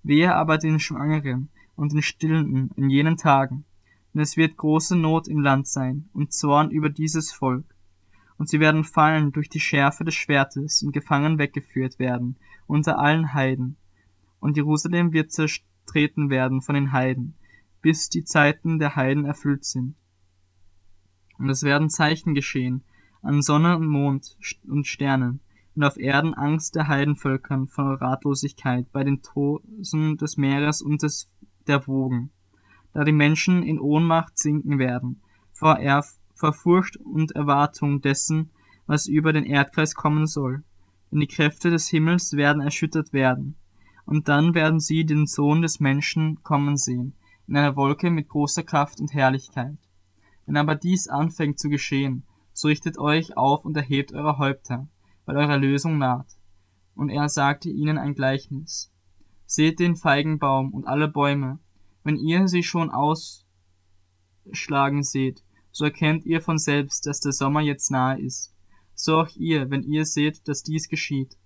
Wehe 0.02 0.34
aber 0.34 0.58
den 0.58 0.78
Schwangeren 0.78 1.48
und 1.74 1.92
den 1.92 2.02
Stillenden 2.02 2.70
in 2.76 2.88
jenen 2.88 3.16
Tagen, 3.16 3.64
denn 4.14 4.22
es 4.22 4.36
wird 4.36 4.56
große 4.56 4.96
Not 4.96 5.26
im 5.26 5.40
Land 5.40 5.66
sein 5.66 6.08
und 6.12 6.32
Zorn 6.32 6.70
über 6.70 6.88
dieses 6.88 7.32
Volk 7.32 7.76
und 8.38 8.48
sie 8.48 8.60
werden 8.60 8.84
fallen 8.84 9.32
durch 9.32 9.48
die 9.48 9.60
Schärfe 9.60 10.04
des 10.04 10.14
Schwertes 10.14 10.82
und 10.82 10.92
gefangen 10.92 11.38
weggeführt 11.38 11.98
werden 11.98 12.36
unter 12.66 12.98
allen 12.98 13.32
Heiden. 13.32 13.76
Und 14.40 14.56
Jerusalem 14.56 15.12
wird 15.12 15.32
zertreten 15.86 16.30
werden 16.30 16.60
von 16.60 16.74
den 16.74 16.92
Heiden, 16.92 17.34
bis 17.80 18.08
die 18.08 18.24
Zeiten 18.24 18.78
der 18.78 18.96
Heiden 18.96 19.24
erfüllt 19.24 19.64
sind. 19.64 19.94
Und 21.38 21.48
es 21.48 21.62
werden 21.62 21.90
Zeichen 21.90 22.34
geschehen 22.34 22.82
an 23.22 23.42
Sonne 23.42 23.76
und 23.76 23.86
Mond 23.86 24.36
und 24.66 24.86
Sternen, 24.86 25.40
und 25.74 25.84
auf 25.84 25.98
Erden 25.98 26.32
Angst 26.32 26.74
der 26.74 26.88
Heidenvölkern 26.88 27.66
vor 27.66 28.00
Ratlosigkeit 28.00 28.90
bei 28.92 29.04
den 29.04 29.20
Tosen 29.20 30.16
des 30.16 30.36
Meeres 30.36 30.80
und 30.80 31.02
des, 31.02 31.30
der 31.66 31.86
Wogen, 31.86 32.30
da 32.94 33.04
die 33.04 33.12
Menschen 33.12 33.62
in 33.62 33.78
Ohnmacht 33.78 34.38
sinken 34.38 34.78
werden, 34.78 35.20
vor 35.52 35.78
Erf 35.78 36.18
vor 36.34 36.52
Furcht 36.52 36.98
und 36.98 37.32
Erwartung 37.32 38.02
dessen, 38.02 38.50
was 38.86 39.06
über 39.06 39.32
den 39.32 39.44
Erdkreis 39.44 39.94
kommen 39.94 40.26
soll. 40.26 40.62
Denn 41.10 41.20
die 41.20 41.26
Kräfte 41.26 41.70
des 41.70 41.88
Himmels 41.88 42.34
werden 42.34 42.60
erschüttert 42.60 43.12
werden. 43.14 43.56
Und 44.06 44.28
dann 44.28 44.54
werden 44.54 44.80
sie 44.80 45.04
den 45.04 45.26
Sohn 45.26 45.62
des 45.62 45.80
Menschen 45.80 46.42
kommen 46.42 46.76
sehen, 46.76 47.14
in 47.46 47.56
einer 47.56 47.76
Wolke 47.76 48.10
mit 48.10 48.28
großer 48.28 48.62
Kraft 48.62 49.00
und 49.00 49.12
Herrlichkeit. 49.12 49.76
Wenn 50.46 50.56
aber 50.56 50.76
dies 50.76 51.08
anfängt 51.08 51.58
zu 51.58 51.68
geschehen, 51.68 52.22
so 52.52 52.68
richtet 52.68 52.98
euch 52.98 53.36
auf 53.36 53.64
und 53.64 53.76
erhebt 53.76 54.12
eure 54.12 54.38
Häupter, 54.38 54.88
weil 55.26 55.36
eure 55.36 55.58
Lösung 55.58 55.98
naht. 55.98 56.38
Und 56.94 57.10
er 57.10 57.28
sagte 57.28 57.68
ihnen 57.68 57.98
ein 57.98 58.14
Gleichnis. 58.14 58.90
Seht 59.44 59.80
den 59.80 59.96
Feigenbaum 59.96 60.72
und 60.72 60.86
alle 60.86 61.08
Bäume, 61.08 61.58
wenn 62.04 62.16
ihr 62.16 62.48
sie 62.48 62.62
schon 62.62 62.90
ausschlagen 62.90 63.42
seht, 65.02 65.42
so 65.72 65.84
erkennt 65.84 66.24
ihr 66.24 66.40
von 66.40 66.56
selbst, 66.58 67.06
dass 67.06 67.20
der 67.20 67.32
Sommer 67.32 67.60
jetzt 67.60 67.90
nahe 67.90 68.18
ist. 68.20 68.54
So 68.94 69.16
auch 69.18 69.28
ihr, 69.36 69.68
wenn 69.70 69.82
ihr 69.82 70.06
seht, 70.06 70.48
dass 70.48 70.62
dies 70.62 70.88
geschieht. 70.88 71.36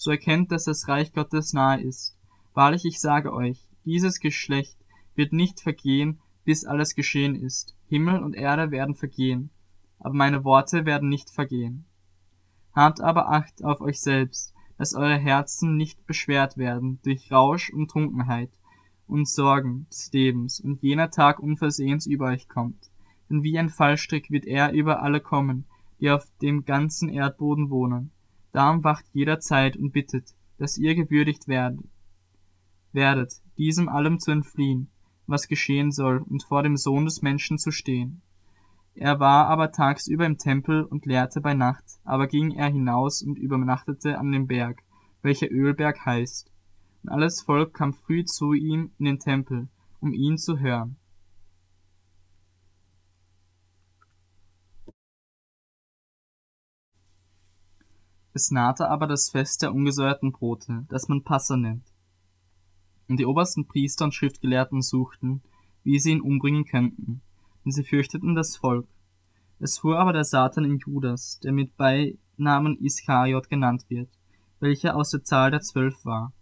So 0.00 0.12
erkennt, 0.12 0.52
dass 0.52 0.62
das 0.62 0.86
Reich 0.86 1.12
Gottes 1.12 1.52
nahe 1.52 1.80
ist. 1.82 2.16
Wahrlich, 2.54 2.84
ich 2.84 3.00
sage 3.00 3.32
euch, 3.32 3.66
dieses 3.84 4.20
Geschlecht 4.20 4.78
wird 5.16 5.32
nicht 5.32 5.60
vergehen, 5.60 6.20
bis 6.44 6.64
alles 6.64 6.94
geschehen 6.94 7.34
ist. 7.34 7.74
Himmel 7.88 8.22
und 8.22 8.36
Erde 8.36 8.70
werden 8.70 8.94
vergehen, 8.94 9.50
aber 9.98 10.14
meine 10.14 10.44
Worte 10.44 10.86
werden 10.86 11.08
nicht 11.08 11.30
vergehen. 11.30 11.84
Habt 12.72 13.00
aber 13.00 13.32
Acht 13.32 13.64
auf 13.64 13.80
euch 13.80 14.00
selbst, 14.00 14.54
dass 14.76 14.94
eure 14.94 15.18
Herzen 15.18 15.76
nicht 15.76 16.06
beschwert 16.06 16.56
werden 16.56 17.00
durch 17.02 17.32
Rausch 17.32 17.68
und 17.70 17.90
Trunkenheit 17.90 18.50
und 19.08 19.28
Sorgen 19.28 19.88
des 19.90 20.12
Lebens 20.12 20.60
und 20.60 20.80
jener 20.80 21.10
Tag 21.10 21.40
unversehens 21.40 22.06
über 22.06 22.26
euch 22.26 22.48
kommt. 22.48 22.92
Denn 23.28 23.42
wie 23.42 23.58
ein 23.58 23.68
Fallstrick 23.68 24.30
wird 24.30 24.44
er 24.44 24.70
über 24.72 25.02
alle 25.02 25.20
kommen, 25.20 25.64
die 25.98 26.08
auf 26.08 26.24
dem 26.40 26.64
ganzen 26.64 27.08
Erdboden 27.08 27.68
wohnen. 27.68 28.12
Darum 28.58 28.82
wacht 28.82 29.04
jederzeit 29.12 29.76
und 29.76 29.92
bittet, 29.92 30.34
dass 30.56 30.78
ihr 30.78 30.96
gewürdigt 30.96 31.46
werdet, 31.46 31.78
werdet, 32.90 33.34
diesem 33.56 33.88
allem 33.88 34.18
zu 34.18 34.32
entfliehen, 34.32 34.90
was 35.28 35.46
geschehen 35.46 35.92
soll, 35.92 36.24
und 36.28 36.42
vor 36.42 36.64
dem 36.64 36.76
Sohn 36.76 37.04
des 37.04 37.22
Menschen 37.22 37.58
zu 37.58 37.70
stehen. 37.70 38.20
Er 38.96 39.20
war 39.20 39.46
aber 39.46 39.70
tagsüber 39.70 40.26
im 40.26 40.38
Tempel 40.38 40.82
und 40.82 41.06
lehrte 41.06 41.40
bei 41.40 41.54
Nacht, 41.54 41.84
aber 42.02 42.26
ging 42.26 42.50
er 42.50 42.66
hinaus 42.66 43.22
und 43.22 43.38
übernachtete 43.38 44.18
an 44.18 44.32
dem 44.32 44.48
Berg, 44.48 44.82
welcher 45.22 45.52
Ölberg 45.52 46.04
heißt. 46.04 46.50
Und 47.04 47.10
alles 47.10 47.40
Volk 47.42 47.74
kam 47.74 47.94
früh 47.94 48.24
zu 48.24 48.54
ihm 48.54 48.90
in 48.98 49.04
den 49.04 49.20
Tempel, 49.20 49.68
um 50.00 50.12
ihn 50.12 50.36
zu 50.36 50.58
hören. 50.58 50.96
Es 58.38 58.52
nahte 58.52 58.88
aber 58.88 59.08
das 59.08 59.30
Fest 59.30 59.62
der 59.62 59.74
ungesäuerten 59.74 60.30
Brote, 60.30 60.86
das 60.88 61.08
man 61.08 61.24
Passa 61.24 61.56
nennt. 61.56 61.82
Und 63.08 63.18
die 63.18 63.26
obersten 63.26 63.66
Priester 63.66 64.04
und 64.04 64.14
Schriftgelehrten 64.14 64.80
suchten, 64.80 65.42
wie 65.82 65.98
sie 65.98 66.12
ihn 66.12 66.20
umbringen 66.20 66.64
könnten 66.64 67.20
und 67.64 67.72
sie 67.72 67.82
fürchteten 67.82 68.36
das 68.36 68.56
Volk. 68.56 68.86
Es 69.58 69.78
fuhr 69.78 69.98
aber 69.98 70.12
der 70.12 70.22
Satan 70.22 70.64
in 70.64 70.78
Judas, 70.78 71.40
der 71.40 71.50
mit 71.50 71.76
Beinamen 71.76 72.78
Iskariot 72.80 73.48
genannt 73.48 73.86
wird, 73.88 74.08
welcher 74.60 74.94
aus 74.94 75.10
der 75.10 75.24
Zahl 75.24 75.50
der 75.50 75.62
Zwölf 75.62 76.04
war. 76.04 76.32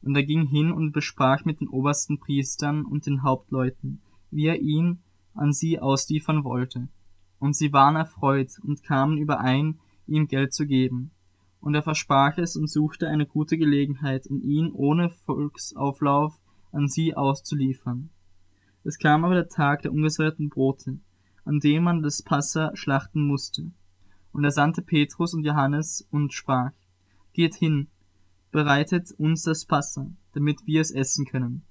Und 0.00 0.16
er 0.16 0.24
ging 0.24 0.46
hin 0.46 0.72
und 0.72 0.92
besprach 0.92 1.44
mit 1.44 1.60
den 1.60 1.68
obersten 1.68 2.18
Priestern 2.18 2.86
und 2.86 3.04
den 3.04 3.22
Hauptleuten, 3.22 4.00
wie 4.30 4.46
er 4.46 4.58
ihn 4.58 5.00
an 5.34 5.52
sie 5.52 5.80
ausliefern 5.80 6.44
wollte. 6.44 6.88
Und 7.38 7.54
sie 7.54 7.74
waren 7.74 7.96
erfreut 7.96 8.58
und 8.62 8.82
kamen 8.82 9.18
überein, 9.18 9.78
ihm 10.06 10.28
Geld 10.28 10.54
zu 10.54 10.66
geben. 10.66 11.10
Und 11.66 11.74
er 11.74 11.82
versprach 11.82 12.38
es 12.38 12.54
und 12.54 12.70
suchte 12.70 13.08
eine 13.08 13.26
gute 13.26 13.58
Gelegenheit, 13.58 14.28
um 14.28 14.40
ihn 14.40 14.70
ohne 14.70 15.10
Volksauflauf 15.10 16.38
an 16.70 16.86
sie 16.86 17.16
auszuliefern. 17.16 18.10
Es 18.84 19.00
kam 19.00 19.24
aber 19.24 19.34
der 19.34 19.48
Tag 19.48 19.82
der 19.82 19.92
ungesäuerten 19.92 20.48
Brote, 20.48 21.00
an 21.44 21.58
dem 21.58 21.82
man 21.82 22.04
das 22.04 22.22
Passa 22.22 22.70
schlachten 22.76 23.20
musste. 23.20 23.72
Und 24.30 24.44
er 24.44 24.52
sandte 24.52 24.80
Petrus 24.80 25.34
und 25.34 25.42
Johannes 25.42 26.06
und 26.12 26.32
sprach, 26.32 26.70
Geht 27.32 27.56
hin, 27.56 27.88
bereitet 28.52 29.10
uns 29.18 29.42
das 29.42 29.64
Passa, 29.64 30.06
damit 30.34 30.68
wir 30.68 30.80
es 30.80 30.92
essen 30.92 31.26
können. 31.26 31.64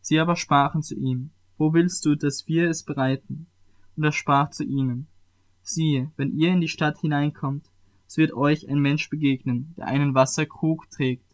Sie 0.00 0.20
aber 0.20 0.36
sprachen 0.36 0.84
zu 0.84 0.94
ihm, 0.94 1.32
Wo 1.58 1.74
willst 1.74 2.06
du, 2.06 2.14
dass 2.14 2.46
wir 2.46 2.70
es 2.70 2.84
bereiten? 2.84 3.48
Und 3.96 4.04
er 4.04 4.12
sprach 4.12 4.50
zu 4.50 4.62
ihnen, 4.62 5.08
Siehe, 5.60 6.12
wenn 6.16 6.38
ihr 6.38 6.52
in 6.52 6.60
die 6.60 6.68
Stadt 6.68 7.00
hineinkommt, 7.00 7.69
so 8.10 8.16
wird 8.16 8.32
euch 8.32 8.68
ein 8.68 8.80
Mensch 8.80 9.08
begegnen, 9.08 9.72
der 9.76 9.86
einen 9.86 10.16
Wasserkrug 10.16 10.90
trägt. 10.90 11.24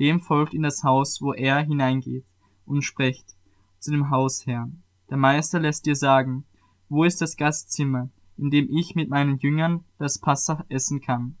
Dem 0.00 0.18
folgt 0.18 0.54
in 0.54 0.62
das 0.62 0.82
Haus, 0.82 1.22
wo 1.22 1.32
er 1.32 1.60
hineingeht, 1.60 2.24
und 2.64 2.82
sprecht, 2.82 3.36
zu 3.78 3.92
dem 3.92 4.10
Hausherrn. 4.10 4.82
Der 5.08 5.18
Meister 5.18 5.60
lässt 5.60 5.86
dir 5.86 5.94
sagen, 5.94 6.44
wo 6.88 7.04
ist 7.04 7.20
das 7.20 7.36
Gastzimmer, 7.36 8.10
in 8.36 8.50
dem 8.50 8.68
ich 8.68 8.96
mit 8.96 9.08
meinen 9.08 9.38
Jüngern 9.38 9.84
das 9.98 10.18
Passach 10.18 10.64
essen 10.68 11.00
kann? 11.00 11.36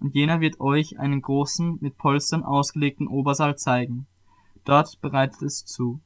Und 0.00 0.14
jener 0.14 0.42
wird 0.42 0.60
euch 0.60 0.98
einen 0.98 1.22
großen, 1.22 1.78
mit 1.80 1.96
Polstern 1.96 2.42
ausgelegten 2.42 3.08
Obersaal 3.08 3.56
zeigen. 3.56 4.06
Dort 4.66 5.00
bereitet 5.00 5.40
es 5.40 5.64
zu. 5.64 6.02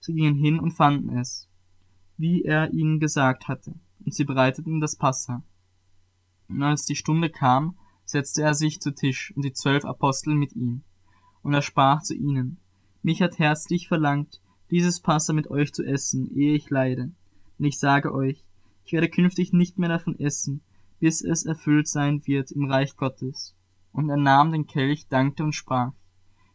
Sie 0.00 0.14
gingen 0.14 0.36
hin 0.36 0.58
und 0.58 0.70
fanden 0.70 1.18
es, 1.18 1.46
wie 2.16 2.42
er 2.42 2.72
ihnen 2.72 3.00
gesagt 3.00 3.48
hatte, 3.48 3.74
und 4.02 4.14
sie 4.14 4.24
bereiteten 4.24 4.80
das 4.80 4.96
Passa. 4.96 5.42
Und 6.48 6.62
als 6.62 6.84
die 6.84 6.96
Stunde 6.96 7.30
kam, 7.30 7.76
setzte 8.04 8.42
er 8.42 8.54
sich 8.54 8.80
zu 8.80 8.94
Tisch 8.94 9.32
und 9.36 9.44
die 9.44 9.52
zwölf 9.52 9.84
Apostel 9.84 10.34
mit 10.34 10.54
ihm. 10.54 10.82
Und 11.42 11.54
er 11.54 11.62
sprach 11.62 12.02
zu 12.02 12.14
ihnen, 12.14 12.58
mich 13.02 13.22
hat 13.22 13.38
herzlich 13.38 13.88
verlangt, 13.88 14.40
dieses 14.70 15.00
Passa 15.00 15.32
mit 15.32 15.48
euch 15.48 15.72
zu 15.72 15.84
essen, 15.84 16.30
ehe 16.34 16.54
ich 16.54 16.70
leide. 16.70 17.12
Und 17.58 17.64
ich 17.64 17.78
sage 17.78 18.12
euch, 18.12 18.44
ich 18.84 18.92
werde 18.92 19.08
künftig 19.08 19.52
nicht 19.52 19.78
mehr 19.78 19.88
davon 19.88 20.18
essen, 20.18 20.62
bis 20.98 21.22
es 21.22 21.44
erfüllt 21.44 21.88
sein 21.88 22.26
wird 22.26 22.50
im 22.50 22.64
Reich 22.70 22.96
Gottes. 22.96 23.54
Und 23.92 24.08
er 24.10 24.16
nahm 24.16 24.52
den 24.52 24.66
Kelch, 24.66 25.08
dankte 25.08 25.44
und 25.44 25.54
sprach, 25.54 25.92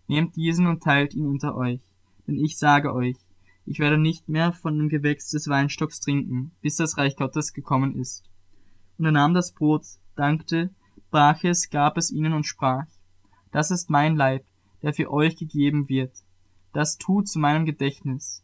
Nehmt 0.08 0.36
diesen 0.36 0.68
und 0.68 0.84
teilt 0.84 1.14
ihn 1.14 1.26
unter 1.26 1.56
euch, 1.56 1.80
denn 2.28 2.36
ich 2.36 2.58
sage 2.58 2.94
euch, 2.94 3.16
ich 3.66 3.80
werde 3.80 3.98
nicht 3.98 4.28
mehr 4.28 4.52
von 4.52 4.78
dem 4.78 4.90
Gewächs 4.90 5.30
des 5.30 5.48
Weinstocks 5.48 6.00
trinken, 6.00 6.52
bis 6.62 6.76
das 6.76 6.98
Reich 6.98 7.16
Gottes 7.16 7.54
gekommen 7.54 7.96
ist. 7.96 8.31
Und 9.02 9.08
er 9.08 9.12
nahm 9.12 9.34
das 9.34 9.52
Brot, 9.52 9.84
dankte, 10.16 10.70
brach 11.10 11.44
es, 11.44 11.70
gab 11.70 11.98
es 11.98 12.10
ihnen 12.10 12.32
und 12.32 12.46
sprach, 12.46 12.86
Das 13.52 13.70
ist 13.70 13.90
mein 13.90 14.16
Leib, 14.16 14.46
der 14.82 14.94
für 14.94 15.12
euch 15.12 15.36
gegeben 15.36 15.90
wird 15.90 16.14
das 16.74 16.98
tut 16.98 17.28
zu 17.28 17.40
meinem 17.40 17.66
Gedächtnis. 17.66 18.44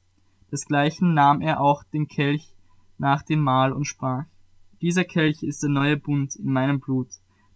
Desgleichen 0.51 1.13
nahm 1.13 1.41
er 1.41 1.61
auch 1.61 1.83
den 1.83 2.07
Kelch 2.07 2.53
nach 2.97 3.23
dem 3.23 3.39
Mahl 3.39 3.71
und 3.71 3.85
sprach, 3.85 4.25
dieser 4.81 5.05
Kelch 5.05 5.43
ist 5.43 5.63
der 5.63 5.69
neue 5.69 5.97
Bund 5.97 6.35
in 6.35 6.51
meinem 6.51 6.79
Blut, 6.79 7.07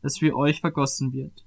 das 0.01 0.17
für 0.17 0.35
euch 0.35 0.61
vergossen 0.61 1.13
wird. 1.13 1.45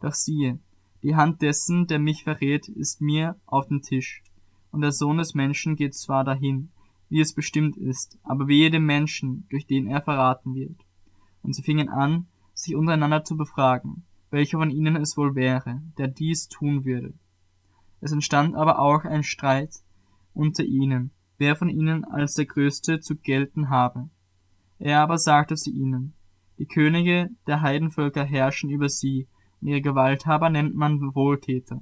Doch 0.00 0.14
siehe, 0.14 0.58
die 1.02 1.16
Hand 1.16 1.42
dessen, 1.42 1.86
der 1.86 1.98
mich 1.98 2.24
verrät, 2.24 2.68
ist 2.68 3.00
mir 3.00 3.36
auf 3.46 3.68
dem 3.68 3.82
Tisch, 3.82 4.22
und 4.70 4.80
der 4.80 4.92
Sohn 4.92 5.18
des 5.18 5.34
Menschen 5.34 5.76
geht 5.76 5.94
zwar 5.94 6.24
dahin, 6.24 6.70
wie 7.08 7.20
es 7.20 7.34
bestimmt 7.34 7.76
ist, 7.76 8.18
aber 8.22 8.48
wehe 8.48 8.70
dem 8.70 8.86
Menschen, 8.86 9.46
durch 9.50 9.66
den 9.66 9.86
er 9.86 10.00
verraten 10.00 10.54
wird. 10.54 10.76
Und 11.42 11.54
sie 11.54 11.62
fingen 11.62 11.88
an, 11.88 12.26
sich 12.54 12.74
untereinander 12.74 13.24
zu 13.24 13.36
befragen, 13.36 14.04
welcher 14.30 14.58
von 14.58 14.70
ihnen 14.70 14.96
es 14.96 15.16
wohl 15.16 15.34
wäre, 15.34 15.82
der 15.98 16.08
dies 16.08 16.48
tun 16.48 16.84
würde. 16.84 17.14
Es 18.00 18.12
entstand 18.12 18.56
aber 18.56 18.78
auch 18.78 19.04
ein 19.04 19.22
Streit 19.22 19.82
unter 20.34 20.64
ihnen, 20.64 21.10
wer 21.38 21.56
von 21.56 21.68
ihnen 21.68 22.04
als 22.04 22.34
der 22.34 22.46
Größte 22.46 23.00
zu 23.00 23.16
gelten 23.16 23.70
habe. 23.70 24.08
Er 24.78 25.00
aber 25.00 25.18
sagte 25.18 25.54
zu 25.54 25.70
ihnen, 25.70 26.14
die 26.58 26.66
Könige 26.66 27.30
der 27.46 27.60
Heidenvölker 27.60 28.24
herrschen 28.24 28.70
über 28.70 28.88
sie, 28.88 29.28
und 29.60 29.68
ihre 29.68 29.80
Gewalthaber 29.80 30.50
nennt 30.50 30.74
man 30.74 31.14
Wohltäter. 31.14 31.80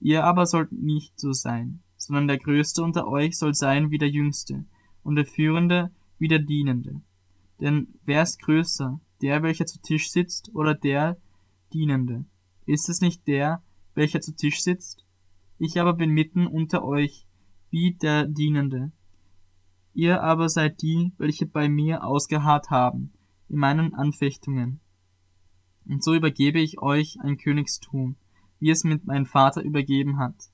Ihr 0.00 0.24
aber 0.24 0.46
sollt 0.46 0.72
nicht 0.72 1.18
so 1.18 1.32
sein, 1.32 1.80
sondern 1.96 2.28
der 2.28 2.38
Größte 2.38 2.82
unter 2.82 3.06
euch 3.06 3.38
soll 3.38 3.54
sein 3.54 3.90
wie 3.90 3.98
der 3.98 4.10
Jüngste, 4.10 4.64
und 5.02 5.16
der 5.16 5.26
Führende 5.26 5.90
wie 6.18 6.28
der 6.28 6.40
Dienende. 6.40 7.00
Denn 7.60 7.88
wer 8.04 8.22
ist 8.22 8.40
größer, 8.42 9.00
der, 9.22 9.42
welcher 9.42 9.66
zu 9.66 9.80
Tisch 9.80 10.10
sitzt, 10.10 10.54
oder 10.54 10.74
der 10.74 11.16
Dienende? 11.72 12.24
Ist 12.66 12.88
es 12.88 13.00
nicht 13.00 13.26
der, 13.26 13.62
welcher 13.94 14.20
zu 14.20 14.34
Tisch 14.34 14.62
sitzt? 14.62 15.04
Ich 15.58 15.80
aber 15.80 15.94
bin 15.94 16.10
mitten 16.10 16.46
unter 16.46 16.84
euch, 16.84 17.26
wie 17.70 17.94
der 17.94 18.26
Dienende. 18.26 18.92
Ihr 19.92 20.22
aber 20.22 20.48
seid 20.48 20.82
die, 20.82 21.12
welche 21.18 21.46
bei 21.46 21.68
mir 21.68 22.04
ausgeharrt 22.04 22.70
haben, 22.70 23.12
in 23.48 23.58
meinen 23.58 23.94
Anfechtungen. 23.94 24.80
Und 25.86 26.02
so 26.02 26.14
übergebe 26.14 26.60
ich 26.60 26.80
euch 26.80 27.18
ein 27.20 27.36
Königstum, 27.36 28.16
wie 28.58 28.70
es 28.70 28.84
mit 28.84 29.04
meinem 29.06 29.26
Vater 29.26 29.62
übergeben 29.62 30.18
hat, 30.18 30.50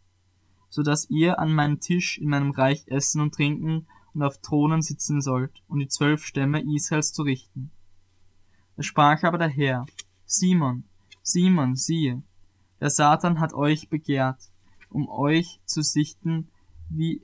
so 0.68 0.82
dass 0.82 1.08
ihr 1.08 1.38
an 1.38 1.54
meinem 1.54 1.80
Tisch 1.80 2.18
in 2.18 2.28
meinem 2.28 2.50
Reich 2.50 2.84
essen 2.88 3.20
und 3.20 3.34
trinken 3.34 3.86
und 4.14 4.22
auf 4.22 4.38
Thronen 4.38 4.82
sitzen 4.82 5.20
sollt, 5.20 5.62
um 5.68 5.78
die 5.78 5.88
zwölf 5.88 6.24
Stämme 6.24 6.62
Israels 6.62 7.12
zu 7.12 7.22
richten. 7.22 7.70
Es 8.76 8.86
sprach 8.86 9.22
aber 9.24 9.38
der 9.38 9.48
Herr, 9.48 9.86
Simon, 10.24 10.84
Simon, 11.22 11.76
siehe, 11.76 12.22
der 12.80 12.90
Satan 12.90 13.40
hat 13.40 13.52
euch 13.52 13.88
begehrt, 13.88 14.40
um 14.88 15.08
euch 15.08 15.60
zu 15.64 15.82
sichten 15.82 16.48
wie, 16.88 17.22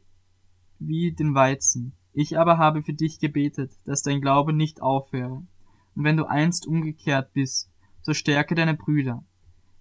wie 0.79 1.13
den 1.13 1.35
Weizen. 1.35 1.93
Ich 2.13 2.39
aber 2.39 2.59
habe 2.59 2.83
für 2.83 2.95
dich 2.95 3.19
gebetet, 3.19 3.73
dass 3.85 4.03
dein 4.03 4.21
Glaube 4.21 4.53
nicht 4.53 4.81
aufhöre. 4.81 5.47
Und 5.95 6.05
wenn 6.05 6.17
du 6.17 6.25
einst 6.25 6.67
umgekehrt 6.67 7.33
bist, 7.33 7.71
so 8.03 8.15
stärke 8.15 8.55
deine 8.55 8.75
Brüder. 8.75 9.25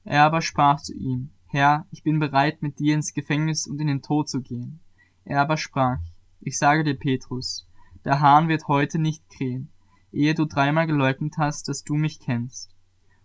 Er 0.04 0.24
aber 0.24 0.42
sprach 0.42 0.82
zu 0.82 0.94
ihm, 0.94 1.32
Herr, 1.48 1.86
ich 1.92 2.04
bin 2.04 2.20
bereit, 2.20 2.62
mit 2.62 2.80
dir 2.80 2.96
ins 2.96 3.14
Gefängnis 3.14 3.68
und 3.68 3.80
in 3.80 3.88
den 3.88 4.02
Tod 4.02 4.30
zu 4.30 4.42
gehen. 4.42 4.80
Er 5.24 5.42
aber 5.42 5.58
sprach, 5.58 6.00
ich 6.42 6.58
sage 6.58 6.84
dir, 6.84 6.96
Petrus, 6.96 7.68
der 8.04 8.20
Hahn 8.20 8.48
wird 8.48 8.68
heute 8.68 9.00
nicht 9.00 9.28
krähen, 9.30 9.70
ehe 10.12 10.34
du 10.34 10.46
dreimal 10.46 10.88
geleugnet 10.88 11.36
hast, 11.38 11.68
dass 11.68 11.84
du 11.84 11.96
mich 11.96 12.20
kennst. 12.20 12.70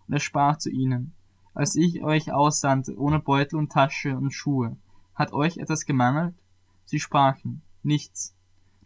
Und 0.07 0.13
er 0.13 0.19
sprach 0.19 0.57
zu 0.57 0.69
ihnen, 0.69 1.13
als 1.53 1.75
ich 1.75 2.03
euch 2.03 2.31
aussandte, 2.31 2.97
ohne 2.97 3.19
Beutel 3.19 3.57
und 3.57 3.71
Tasche 3.71 4.17
und 4.17 4.31
Schuhe, 4.31 4.77
hat 5.13 5.33
euch 5.33 5.57
etwas 5.57 5.85
gemangelt? 5.85 6.35
Sie 6.85 6.99
sprachen, 6.99 7.61
nichts. 7.83 8.35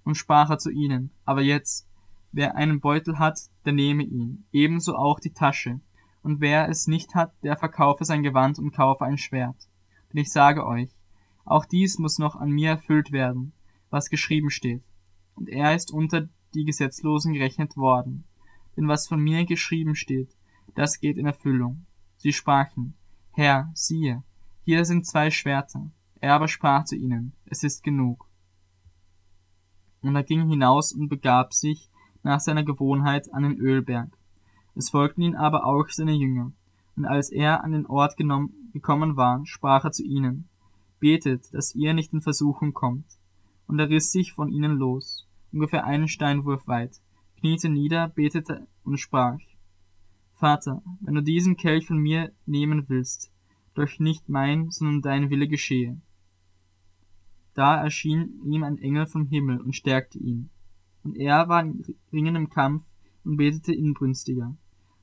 Und 0.03 0.15
sprach 0.15 0.49
er 0.49 0.57
zu 0.57 0.69
ihnen, 0.69 1.11
aber 1.23 1.41
jetzt, 1.41 1.87
wer 2.31 2.55
einen 2.55 2.79
Beutel 2.79 3.17
hat, 3.17 3.39
der 3.65 3.73
nehme 3.73 4.03
ihn, 4.03 4.45
ebenso 4.51 4.95
auch 4.95 5.19
die 5.19 5.33
Tasche, 5.33 5.79
und 6.21 6.41
wer 6.41 6.69
es 6.69 6.87
nicht 6.87 7.13
hat, 7.13 7.33
der 7.43 7.55
verkaufe 7.55 8.03
sein 8.03 8.23
Gewand 8.23 8.57
und 8.57 8.71
kaufe 8.71 9.05
ein 9.05 9.17
Schwert. 9.17 9.67
Denn 10.11 10.21
ich 10.21 10.31
sage 10.31 10.65
euch, 10.65 10.89
auch 11.45 11.65
dies 11.65 11.99
muss 11.99 12.17
noch 12.17 12.35
an 12.35 12.49
mir 12.49 12.71
erfüllt 12.71 13.11
werden, 13.11 13.53
was 13.89 14.09
geschrieben 14.09 14.49
steht. 14.49 14.83
Und 15.35 15.49
er 15.49 15.75
ist 15.75 15.91
unter 15.91 16.27
die 16.53 16.65
Gesetzlosen 16.65 17.33
gerechnet 17.33 17.77
worden. 17.77 18.23
Denn 18.75 18.87
was 18.87 19.07
von 19.07 19.19
mir 19.19 19.45
geschrieben 19.45 19.95
steht, 19.95 20.35
das 20.73 20.99
geht 20.99 21.17
in 21.17 21.25
Erfüllung. 21.25 21.85
Sie 22.17 22.33
sprachen, 22.33 22.95
Herr, 23.31 23.71
siehe, 23.73 24.23
hier 24.63 24.85
sind 24.85 25.05
zwei 25.05 25.29
Schwerter. 25.29 25.89
Er 26.21 26.33
aber 26.33 26.47
sprach 26.47 26.85
zu 26.85 26.95
ihnen, 26.95 27.33
es 27.45 27.63
ist 27.63 27.83
genug. 27.83 28.27
Und 30.01 30.15
er 30.15 30.23
ging 30.23 30.49
hinaus 30.49 30.91
und 30.91 31.09
begab 31.09 31.53
sich 31.53 31.89
nach 32.23 32.39
seiner 32.39 32.63
Gewohnheit 32.63 33.33
an 33.33 33.43
den 33.43 33.57
Ölberg. 33.59 34.17
Es 34.75 34.89
folgten 34.89 35.21
ihn 35.21 35.35
aber 35.35 35.65
auch 35.65 35.87
seine 35.89 36.13
Jünger. 36.13 36.51
Und 36.95 37.05
als 37.05 37.29
er 37.29 37.63
an 37.63 37.71
den 37.71 37.85
Ort 37.85 38.17
genommen, 38.17 38.71
gekommen 38.73 39.15
war, 39.15 39.45
sprach 39.45 39.85
er 39.85 39.91
zu 39.91 40.03
ihnen, 40.03 40.49
Betet, 40.99 41.53
dass 41.53 41.75
ihr 41.75 41.93
nicht 41.93 42.13
in 42.13 42.21
Versuchung 42.21 42.73
kommt. 42.73 43.05
Und 43.67 43.79
er 43.79 43.89
riss 43.89 44.11
sich 44.11 44.33
von 44.33 44.49
ihnen 44.49 44.77
los, 44.77 45.27
ungefähr 45.51 45.85
einen 45.85 46.07
Steinwurf 46.07 46.67
weit, 46.67 47.01
kniete 47.39 47.69
nieder, 47.69 48.09
betete 48.09 48.67
und 48.83 48.97
sprach, 48.97 49.39
Vater, 50.33 50.81
wenn 51.01 51.15
du 51.15 51.21
diesen 51.21 51.57
Kelch 51.57 51.87
von 51.87 51.97
mir 51.97 52.31
nehmen 52.45 52.85
willst, 52.87 53.31
doch 53.73 53.99
nicht 53.99 54.29
mein, 54.29 54.69
sondern 54.69 55.01
dein 55.01 55.29
Wille 55.29 55.47
geschehe. 55.47 55.99
Da 57.53 57.81
erschien 57.81 58.41
ihm 58.43 58.63
ein 58.63 58.77
Engel 58.77 59.07
vom 59.07 59.27
Himmel 59.27 59.61
und 59.61 59.75
stärkte 59.75 60.19
ihn. 60.19 60.49
Und 61.03 61.15
er 61.15 61.47
war 61.47 61.61
in 61.61 61.83
ringendem 62.11 62.49
Kampf 62.49 62.83
und 63.23 63.37
betete 63.37 63.73
inbrünstiger. 63.73 64.55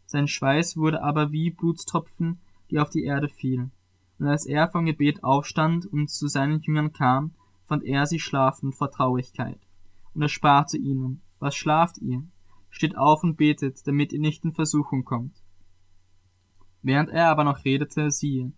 Sein 0.05 0.29
Schweiß 0.29 0.77
wurde 0.77 1.03
aber 1.03 1.33
wie 1.33 1.51
Blutstropfen, 1.51 2.41
die 2.71 2.79
auf 2.79 2.91
die 2.91 3.05
Erde 3.05 3.29
fielen. 3.29 3.73
Und 4.19 4.27
als 4.27 4.45
er 4.45 4.69
vom 4.69 4.85
Gebet 4.85 5.25
aufstand 5.25 5.87
und 5.87 6.11
zu 6.11 6.29
seinen 6.29 6.61
Jüngern 6.61 6.93
kam, 6.93 7.33
fand 7.73 7.85
er 7.85 8.05
sie 8.05 8.21
schlafend 8.21 8.75
vor 8.75 8.91
Traurigkeit. 8.91 9.59
Und 10.13 10.21
er 10.21 10.29
sprach 10.29 10.67
zu 10.67 10.77
ihnen, 10.77 11.23
was 11.39 11.57
schlaft 11.57 11.97
ihr? 12.03 12.23
Steht 12.69 12.99
auf 12.99 13.25
und 13.25 13.39
betet, 13.39 13.87
damit 13.87 14.13
ihr 14.13 14.21
nicht 14.21 14.45
in 14.45 14.53
Versuchung 14.53 15.07
kommt. 15.07 15.43
Während 16.83 17.09
er 17.09 17.31
aber 17.31 17.45
noch 17.45 17.65
redete, 17.65 18.11
siehe, 18.11 18.53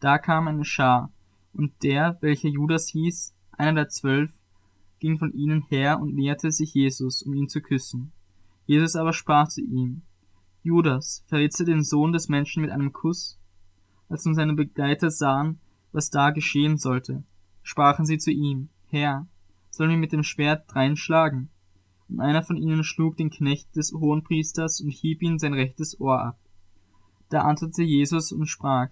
da 0.00 0.18
kam 0.18 0.48
eine 0.48 0.64
Schar, 0.64 1.12
und 1.52 1.80
der, 1.84 2.18
welcher 2.22 2.48
Judas 2.48 2.88
hieß, 2.88 3.36
einer 3.52 3.74
der 3.74 3.88
zwölf, 3.88 4.32
ging 4.98 5.16
von 5.16 5.32
ihnen 5.32 5.62
her 5.62 6.00
und 6.00 6.16
näherte 6.16 6.50
sich 6.50 6.74
Jesus, 6.74 7.22
um 7.22 7.34
ihn 7.34 7.48
zu 7.48 7.60
küssen. 7.60 8.10
Jesus 8.64 8.96
aber 8.96 9.12
sprach 9.12 9.46
zu 9.46 9.60
ihm, 9.60 10.02
Judas, 10.64 11.22
verrätst 11.28 11.60
du 11.60 11.64
den 11.64 11.84
Sohn 11.84 12.12
des 12.12 12.28
Menschen 12.28 12.62
mit 12.62 12.72
einem 12.72 12.92
Kuss? 12.92 13.38
Als 14.08 14.24
nun 14.24 14.34
seine 14.34 14.54
Begleiter 14.54 15.12
sahen, 15.12 15.60
was 15.92 16.10
da 16.10 16.30
geschehen 16.30 16.78
sollte, 16.78 17.22
sprachen 17.66 18.06
sie 18.06 18.18
zu 18.18 18.30
ihm, 18.30 18.68
Herr, 18.90 19.26
sollen 19.70 19.90
wir 19.90 19.96
mit 19.96 20.12
dem 20.12 20.22
Schwert 20.22 20.72
dreinschlagen? 20.72 21.48
Und 22.08 22.20
einer 22.20 22.44
von 22.44 22.56
ihnen 22.56 22.84
schlug 22.84 23.16
den 23.16 23.28
Knecht 23.28 23.74
des 23.74 23.92
Hohenpriesters 23.92 24.80
und 24.80 24.90
hieb 24.90 25.20
ihm 25.20 25.40
sein 25.40 25.52
rechtes 25.52 26.00
Ohr 26.00 26.22
ab. 26.22 26.38
Da 27.28 27.42
antwortete 27.42 27.82
Jesus 27.82 28.30
und 28.30 28.46
sprach, 28.46 28.88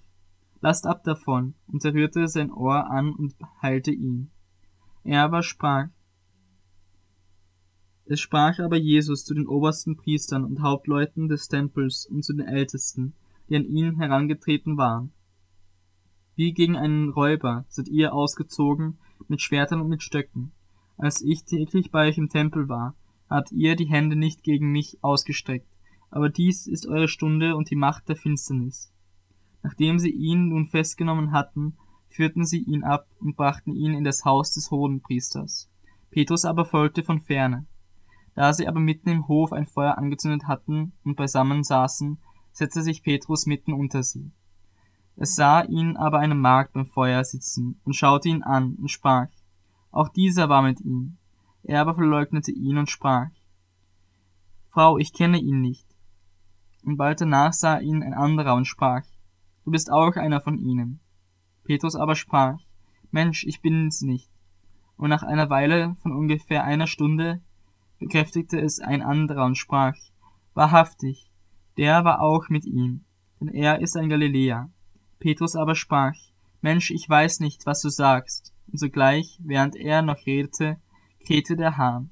Lasst 0.61 0.87
ab 0.87 1.05
davon, 1.05 1.55
und 1.69 1.85
er 1.85 1.95
rührte 1.95 2.27
sein 2.27 2.51
Ohr 2.51 2.91
an 2.91 3.13
und 3.13 3.37
heilte 3.63 3.93
ihn. 3.93 4.31
Er 5.05 5.23
aber 5.23 5.45
sprach, 5.45 5.87
es 8.07 8.19
sprach 8.21 8.59
aber 8.59 8.77
Jesus 8.77 9.25
zu 9.25 9.35
den 9.35 9.47
obersten 9.47 9.97
Priestern 9.97 10.45
und 10.45 10.63
Hauptleuten 10.63 11.29
des 11.29 11.47
Tempels 11.47 12.07
und 12.07 12.25
zu 12.25 12.35
den 12.35 12.47
Ältesten, 12.47 13.15
die 13.49 13.57
an 13.57 13.65
ihn 13.65 13.99
herangetreten 13.99 14.77
waren. 14.77 15.13
Wie 16.37 16.53
gegen 16.53 16.77
einen 16.77 17.11
Räuber 17.11 17.65
seid 17.69 17.89
ihr 17.89 18.13
ausgezogen 18.13 18.99
mit 19.29 19.41
Schwertern 19.41 19.81
und 19.81 19.89
mit 19.89 20.03
Stöcken. 20.03 20.53
Als 20.97 21.23
ich 21.23 21.45
täglich 21.45 21.91
bei 21.91 22.09
euch 22.09 22.19
im 22.19 22.29
Tempel 22.29 22.69
war, 22.69 22.95
habt 23.29 23.53
ihr 23.53 23.77
die 23.77 23.87
Hände 23.87 24.17
nicht 24.17 24.43
gegen 24.43 24.71
mich 24.73 24.99
ausgestreckt, 25.03 25.69
aber 26.11 26.29
dies 26.29 26.67
ist 26.67 26.87
eure 26.87 27.09
Stunde 27.09 27.57
und 27.57 27.71
die 27.71 27.77
Macht 27.77 28.09
der 28.09 28.17
Finsternis. 28.17 28.93
Nachdem 29.63 29.99
sie 29.99 30.11
ihn 30.11 30.49
nun 30.49 30.67
festgenommen 30.67 31.33
hatten, 31.33 31.77
führten 32.09 32.45
sie 32.45 32.61
ihn 32.61 32.85
ab 32.85 33.09
und 33.19 33.37
brachten 33.37 33.75
ihn 33.75 33.95
in 33.95 34.05
das 34.05 34.25
Haus 34.25 34.53
des 34.53 34.71
Hohenpriesters. 34.71 35.71
Petrus 36.11 36.45
aber 36.45 36.65
folgte 36.65 37.03
von 37.03 37.21
ferne. 37.21 37.67
Da 38.35 38.53
sie 38.53 38.69
aber 38.69 38.81
mitten 38.81 39.09
im 39.09 39.27
Hof 39.27 39.53
ein 39.53 39.67
Feuer 39.67 39.99
angezündet 39.99 40.47
hatten 40.47 40.93
und 41.05 41.17
beisammen 41.17 41.65
saßen, 41.65 42.19
setzte 42.53 42.83
sich 42.83 43.03
Petrus 43.03 43.47
mitten 43.47 43.73
unter 43.73 44.03
sie. 44.03 44.31
Es 45.17 45.37
sah 45.37 45.63
ihn 45.63 45.97
aber 45.97 46.19
eine 46.19 46.35
Magd 46.35 46.73
beim 46.73 46.87
Feuer 46.87 47.23
sitzen 47.25 47.81
und 47.85 47.95
schaute 47.95 48.29
ihn 48.29 48.43
an 48.43 48.75
und 48.75 48.91
sprach, 48.91 49.29
auch 49.91 50.09
dieser 50.09 50.49
war 50.49 50.63
mit 50.63 50.81
ihm. 50.81 51.19
Er 51.63 51.81
aber 51.81 51.95
verleugnete 51.95 52.51
ihn 52.51 52.79
und 52.79 52.91
sprach, 52.91 53.29
Frau, 54.71 54.99
ich 54.99 55.13
kenne 55.13 55.39
ihn 55.39 55.61
nicht. 55.61 55.87
Und 56.83 56.97
bald 56.97 57.21
danach 57.21 57.53
sah 57.53 57.79
ihn 57.79 58.03
ein 58.03 58.13
anderer 58.13 58.55
und 58.57 58.67
sprach, 58.67 59.05
Du 59.65 59.71
bist 59.71 59.91
auch 59.91 60.17
einer 60.17 60.41
von 60.41 60.59
ihnen. 60.59 61.01
Petrus 61.63 61.95
aber 61.95 62.17
sprach, 62.17 62.59
Mensch, 63.11 63.45
ich 63.45 63.63
bin's 63.63 64.03
nicht. 64.03 64.29
Und 64.97 65.09
nach 65.11 65.23
einer 65.23 65.49
Weile 65.49 65.97
von 66.03 66.13
ungefähr 66.13 66.65
einer 66.65 66.87
Stunde 66.87 67.41
bekräftigte 67.99 68.61
es 68.61 68.81
ein 68.81 69.01
anderer 69.01 69.47
und 69.47 69.57
sprach, 69.57 69.95
Wahrhaftig, 70.55 71.31
der 71.77 72.05
war 72.05 72.21
auch 72.21 72.49
mit 72.49 72.67
ihm, 72.67 73.05
denn 73.41 73.49
er 73.49 73.81
ist 73.81 73.97
ein 73.97 74.09
Galiläer. 74.09 74.71
Petrus 75.19 75.57
aber 75.57 75.75
sprach, 75.75 76.15
Mensch, 76.61 76.91
ich 76.91 77.09
weiß 77.09 77.41
nicht, 77.41 77.67
was 77.67 77.83
du 77.83 77.89
sagst. 77.89 78.53
Und 78.71 78.79
sogleich, 78.79 79.39
während 79.43 79.77
er 79.77 80.03
noch 80.03 80.27
redete, 80.27 80.79
krähte 81.25 81.57
der 81.57 81.77
Hahn. 81.77 82.11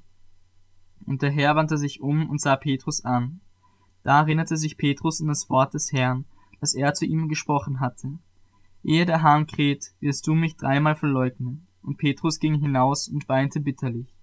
Und 1.05 1.21
der 1.21 1.31
Herr 1.31 1.55
wandte 1.55 1.77
sich 1.77 2.01
um 2.01 2.29
und 2.29 2.39
sah 2.39 2.55
Petrus 2.55 3.03
an. 3.03 3.41
Da 4.03 4.19
erinnerte 4.19 4.57
sich 4.57 4.77
Petrus 4.77 5.21
an 5.21 5.27
das 5.27 5.49
Wort 5.49 5.73
des 5.73 5.91
Herrn, 5.91 6.25
das 6.59 6.73
er 6.73 6.93
zu 6.93 7.05
ihm 7.05 7.29
gesprochen 7.29 7.79
hatte. 7.79 8.19
Ehe 8.83 9.05
der 9.05 9.21
Hahn 9.21 9.47
kräht, 9.47 9.93
wirst 9.99 10.27
du 10.27 10.35
mich 10.35 10.57
dreimal 10.57 10.95
verleugnen. 10.95 11.67
Und 11.81 11.97
Petrus 11.97 12.39
ging 12.39 12.55
hinaus 12.59 13.07
und 13.07 13.27
weinte 13.27 13.59
bitterlich. 13.59 14.13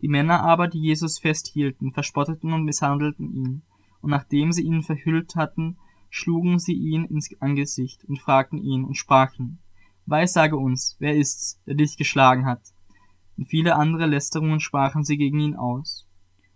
Die 0.00 0.08
Männer 0.08 0.42
aber, 0.42 0.66
die 0.66 0.80
Jesus 0.80 1.18
festhielten, 1.18 1.92
verspotteten 1.92 2.52
und 2.52 2.64
misshandelten 2.64 3.32
ihn, 3.32 3.62
und 4.00 4.10
nachdem 4.10 4.50
sie 4.50 4.62
ihn 4.62 4.82
verhüllt 4.82 5.36
hatten, 5.36 5.76
schlugen 6.14 6.58
sie 6.58 6.74
ihn 6.74 7.06
ins 7.06 7.30
Angesicht 7.40 8.04
und 8.04 8.20
fragten 8.20 8.62
ihn 8.62 8.84
und 8.84 8.96
sprachen, 8.96 9.60
Weissage 10.04 10.58
uns, 10.58 10.94
wer 10.98 11.16
ist's, 11.16 11.58
der 11.66 11.74
dich 11.74 11.96
geschlagen 11.96 12.44
hat? 12.44 12.60
Und 13.38 13.48
viele 13.48 13.76
andere 13.76 14.04
Lästerungen 14.04 14.60
sprachen 14.60 15.04
sie 15.04 15.16
gegen 15.16 15.40
ihn 15.40 15.56
aus. 15.56 16.06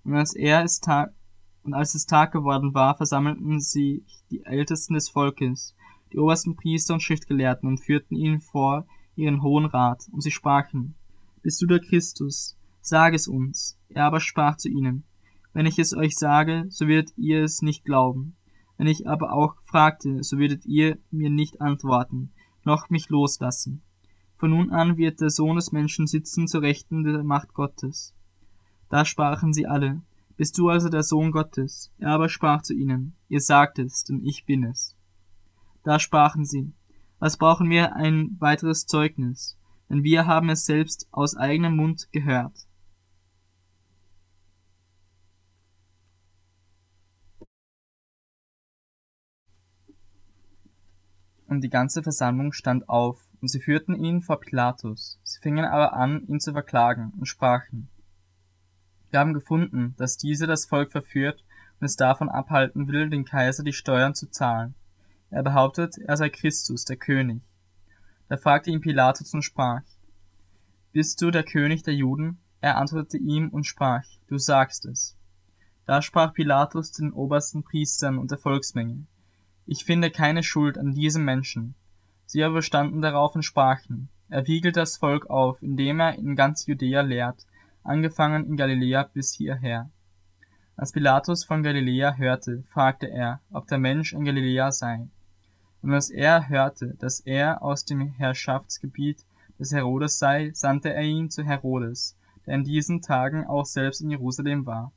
Und 0.05 0.15
als 0.15 0.35
er 0.35 0.63
es 0.63 0.81
Tag, 0.81 1.15
und 1.63 1.73
als 1.73 1.95
es 1.95 2.05
Tag 2.05 2.33
geworden 2.33 2.75
war, 2.75 2.99
versammelten 2.99 3.59
sie 3.59 4.05
die 4.31 4.45
Ältesten 4.45 4.93
des 4.93 5.09
Volkes, 5.09 5.75
die 6.13 6.19
obersten 6.19 6.55
Priester 6.55 6.93
und 6.93 7.03
Schriftgelehrten 7.03 7.67
und 7.67 7.79
führten 7.79 8.15
ihn 8.15 8.43
vor 8.43 8.87
ihren 9.15 9.43
hohen 9.43 9.65
Rat, 9.65 10.07
und 10.13 10.21
sie 10.21 10.31
sprachen, 10.31 10.97
Bist 11.41 11.63
du 11.63 11.67
der 11.67 11.81
Christus? 11.81 12.59
Sag 12.83 13.15
es 13.15 13.27
uns. 13.27 13.79
Er 13.89 14.05
aber 14.05 14.21
sprach 14.21 14.59
zu 14.59 14.69
ihnen, 14.69 15.05
Wenn 15.55 15.65
ich 15.65 15.79
es 15.79 15.97
euch 15.97 16.15
sage, 16.15 16.67
so 16.69 16.89
werdet 16.89 17.17
ihr 17.17 17.43
es 17.43 17.63
nicht 17.63 17.87
glauben. 17.87 18.37
Wenn 18.77 18.87
ich 18.87 19.09
aber 19.09 19.33
auch 19.33 19.55
fragte, 19.65 20.23
so 20.23 20.39
würdet 20.39 20.67
ihr 20.67 20.99
mir 21.11 21.31
nicht 21.31 21.61
antworten, 21.61 22.33
noch 22.65 22.91
mich 22.91 23.09
loslassen. 23.09 23.83
Von 24.37 24.51
nun 24.51 24.71
an 24.71 24.99
wird 24.99 25.21
der 25.21 25.31
Sohn 25.31 25.57
des 25.57 25.73
Menschen 25.73 26.07
sitzen 26.07 26.47
zur 26.47 26.63
Rechten 26.63 27.05
der 27.05 27.25
Macht 27.25 27.55
Gottes. 27.55 28.15
Da 28.91 29.05
sprachen 29.05 29.53
sie 29.53 29.67
alle, 29.67 30.03
Bist 30.37 30.59
du 30.59 30.69
also 30.69 30.91
der 30.91 31.03
Sohn 31.03 31.33
Gottes? 31.33 31.91
Er 31.99 32.11
aber 32.11 32.29
sprach 32.29 32.61
zu 32.61 32.75
ihnen, 32.75 33.15
Ihr 33.29 33.41
sagt 33.41 33.79
es, 33.79 34.05
denn 34.05 34.23
ich 34.23 34.45
bin 34.45 34.65
es. 34.65 34.95
Da 35.83 35.99
sprachen 35.99 36.45
sie, 36.45 36.73
Was 37.19 37.39
brauchen 37.39 37.71
wir 37.71 37.97
ein 37.97 38.37
weiteres 38.39 38.87
Zeugnis? 38.87 39.57
Denn 39.89 40.03
wir 40.03 40.27
haben 40.27 40.51
es 40.51 40.67
selbst 40.67 41.09
aus 41.13 41.37
eigenem 41.37 41.77
Mund 41.77 42.09
gehört. 42.13 42.67
Und 51.49 51.61
die 51.63 51.71
ganze 51.71 52.03
Versammlung 52.03 52.53
stand 52.53 52.89
auf, 52.89 53.21
und 53.41 53.49
sie 53.49 53.61
führten 53.61 53.95
ihn 53.95 54.23
vor 54.23 54.41
Pilatus. 54.41 55.19
Sie 55.23 55.41
fingen 55.41 55.65
aber 55.65 55.93
an, 55.93 56.27
ihn 56.27 56.41
zu 56.41 56.53
verklagen, 56.53 57.13
und 57.19 57.27
sprachen, 57.27 57.89
Wir 59.11 59.21
haben 59.21 59.35
gefunden, 59.35 59.95
dass 59.99 60.17
diese 60.17 60.47
das 60.47 60.67
Volk 60.67 60.93
verführt 60.93 61.45
und 61.81 61.85
es 61.85 61.97
davon 61.97 62.29
abhalten 62.29 62.89
will, 62.89 63.11
den 63.11 63.25
Kaiser 63.25 63.63
die 63.63 63.73
Steuern 63.73 64.15
zu 64.15 64.31
zahlen. 64.31 64.75
Er 65.31 65.43
behauptet, 65.43 65.99
er 65.99 66.17
sei 66.17 66.29
Christus, 66.29 66.85
der 66.85 66.97
König. 66.97 67.43
Da 68.29 68.37
fragte 68.37 68.71
ihn 68.71 68.81
Pilatus 68.81 69.33
und 69.35 69.43
sprach, 69.43 69.83
Bist 70.93 71.21
du 71.23 71.31
der 71.31 71.45
König 71.45 71.83
der 71.83 71.95
Juden? 71.95 72.39
Er 72.61 72.79
antwortete 72.79 73.19
ihm 73.19 73.51
und 73.51 73.65
sprach, 73.65 74.05
Du 74.29 74.39
sagst 74.39 74.87
es. 74.87 75.17
Da 75.85 76.03
sprach 76.03 76.35
Pilatus 76.35 76.93
zu 76.93 77.03
den 77.03 77.13
obersten 77.13 77.63
Priestern 77.63 78.19
und 78.19 78.31
der 78.31 78.39
Volksmenge, 78.39 79.07
Ich 79.67 79.85
finde 79.85 80.11
keine 80.11 80.43
Schuld 80.43 80.79
an 80.79 80.93
diesem 80.93 81.25
Menschen. 81.25 81.75
Sie 82.25 82.45
aber 82.45 82.63
standen 82.63 83.03
darauf 83.03 83.35
und 83.35 83.43
sprachen, 83.43 84.09
er 84.29 84.47
wiegelt 84.47 84.77
das 84.77 84.97
Volk 84.97 85.31
auf, 85.31 85.63
indem 85.63 86.01
er 86.01 86.17
in 86.17 86.35
ganz 86.35 86.67
Judäa 86.67 87.01
lehrt, 87.03 87.47
angefangen 87.85 88.47
in 88.47 88.57
Galiläa 88.57 89.05
bis 89.05 89.35
hierher. 89.35 89.91
Als 90.77 90.93
Pilatus 90.93 91.45
von 91.45 91.63
Galiläa 91.63 92.15
hörte, 92.15 92.63
fragte 92.69 93.09
er, 93.09 93.41
ob 93.51 93.67
der 93.69 93.79
Mensch 93.79 94.13
in 94.13 94.25
Galiläa 94.25 94.73
sei. 94.73 95.09
Und 95.83 95.95
als 95.95 96.11
er 96.11 96.49
hörte, 96.49 96.95
dass 96.99 97.21
er 97.21 97.63
aus 97.63 97.85
dem 97.85 98.01
Herrschaftsgebiet 98.01 99.25
des 99.59 99.73
Herodes 99.73 100.19
sei, 100.19 100.51
sandte 100.53 100.93
er 100.93 101.03
ihn 101.03 101.31
zu 101.31 101.45
Herodes, 101.45 102.17
der 102.45 102.55
in 102.55 102.65
diesen 102.65 103.03
Tagen 103.03 103.47
auch 103.47 103.67
selbst 103.67 104.01
in 104.01 104.11
Jerusalem 104.11 104.67
war. 104.67 104.93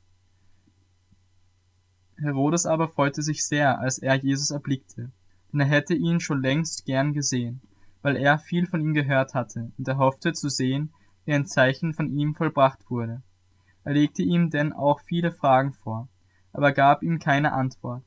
Herodes 2.20 2.66
aber 2.66 2.88
freute 2.88 3.22
sich 3.22 3.44
sehr, 3.44 3.78
als 3.78 3.98
er 3.98 4.14
Jesus 4.14 4.50
erblickte, 4.50 5.10
denn 5.52 5.60
er 5.60 5.66
hätte 5.66 5.94
ihn 5.94 6.20
schon 6.20 6.42
längst 6.42 6.84
gern 6.84 7.12
gesehen, 7.12 7.60
weil 8.02 8.16
er 8.16 8.38
viel 8.38 8.66
von 8.66 8.80
ihm 8.80 8.94
gehört 8.94 9.34
hatte, 9.34 9.72
und 9.78 9.88
er 9.88 9.98
hoffte 9.98 10.32
zu 10.32 10.48
sehen, 10.48 10.92
wie 11.24 11.32
ein 11.32 11.46
Zeichen 11.46 11.92
von 11.94 12.08
ihm 12.08 12.34
vollbracht 12.34 12.90
wurde. 12.90 13.22
Er 13.84 13.92
legte 13.94 14.22
ihm 14.22 14.50
denn 14.50 14.72
auch 14.72 15.00
viele 15.00 15.32
Fragen 15.32 15.72
vor, 15.72 16.08
aber 16.52 16.72
gab 16.72 17.02
ihm 17.02 17.18
keine 17.18 17.52
Antwort. 17.52 18.04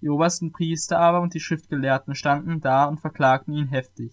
Die 0.00 0.08
obersten 0.08 0.52
Priester 0.52 0.98
aber 0.98 1.20
und 1.20 1.34
die 1.34 1.40
Schriftgelehrten 1.40 2.14
standen 2.14 2.60
da 2.60 2.84
und 2.84 3.00
verklagten 3.00 3.54
ihn 3.54 3.68
heftig. 3.68 4.12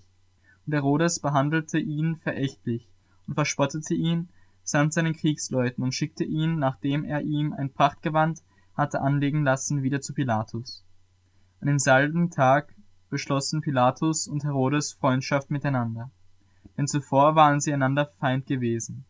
Und 0.65 0.73
Herodes 0.73 1.19
behandelte 1.19 1.79
ihn 1.79 2.17
verächtlich 2.17 2.87
und 3.25 3.35
verspottete 3.35 3.93
ihn, 3.93 4.29
samt 4.63 4.93
seinen 4.93 5.13
Kriegsleuten 5.13 5.83
und 5.83 5.93
schickte 5.93 6.25
ihn, 6.25 6.59
nachdem 6.59 7.05
er 7.05 7.21
ihm 7.21 7.53
ein 7.53 7.71
Prachtgewand 7.71 8.41
hatte 8.77 9.01
anlegen 9.01 9.43
lassen, 9.43 9.83
wieder 9.83 9.99
zu 9.99 10.13
Pilatus. 10.13 10.85
An 11.59 11.67
demselben 11.67 12.29
Tag 12.29 12.75
beschlossen 13.09 13.61
Pilatus 13.61 14.27
und 14.27 14.43
Herodes 14.43 14.93
Freundschaft 14.93 15.49
miteinander, 15.49 16.11
denn 16.77 16.87
zuvor 16.87 17.35
waren 17.35 17.59
sie 17.59 17.73
einander 17.73 18.05
Feind 18.05 18.45
gewesen. 18.45 19.05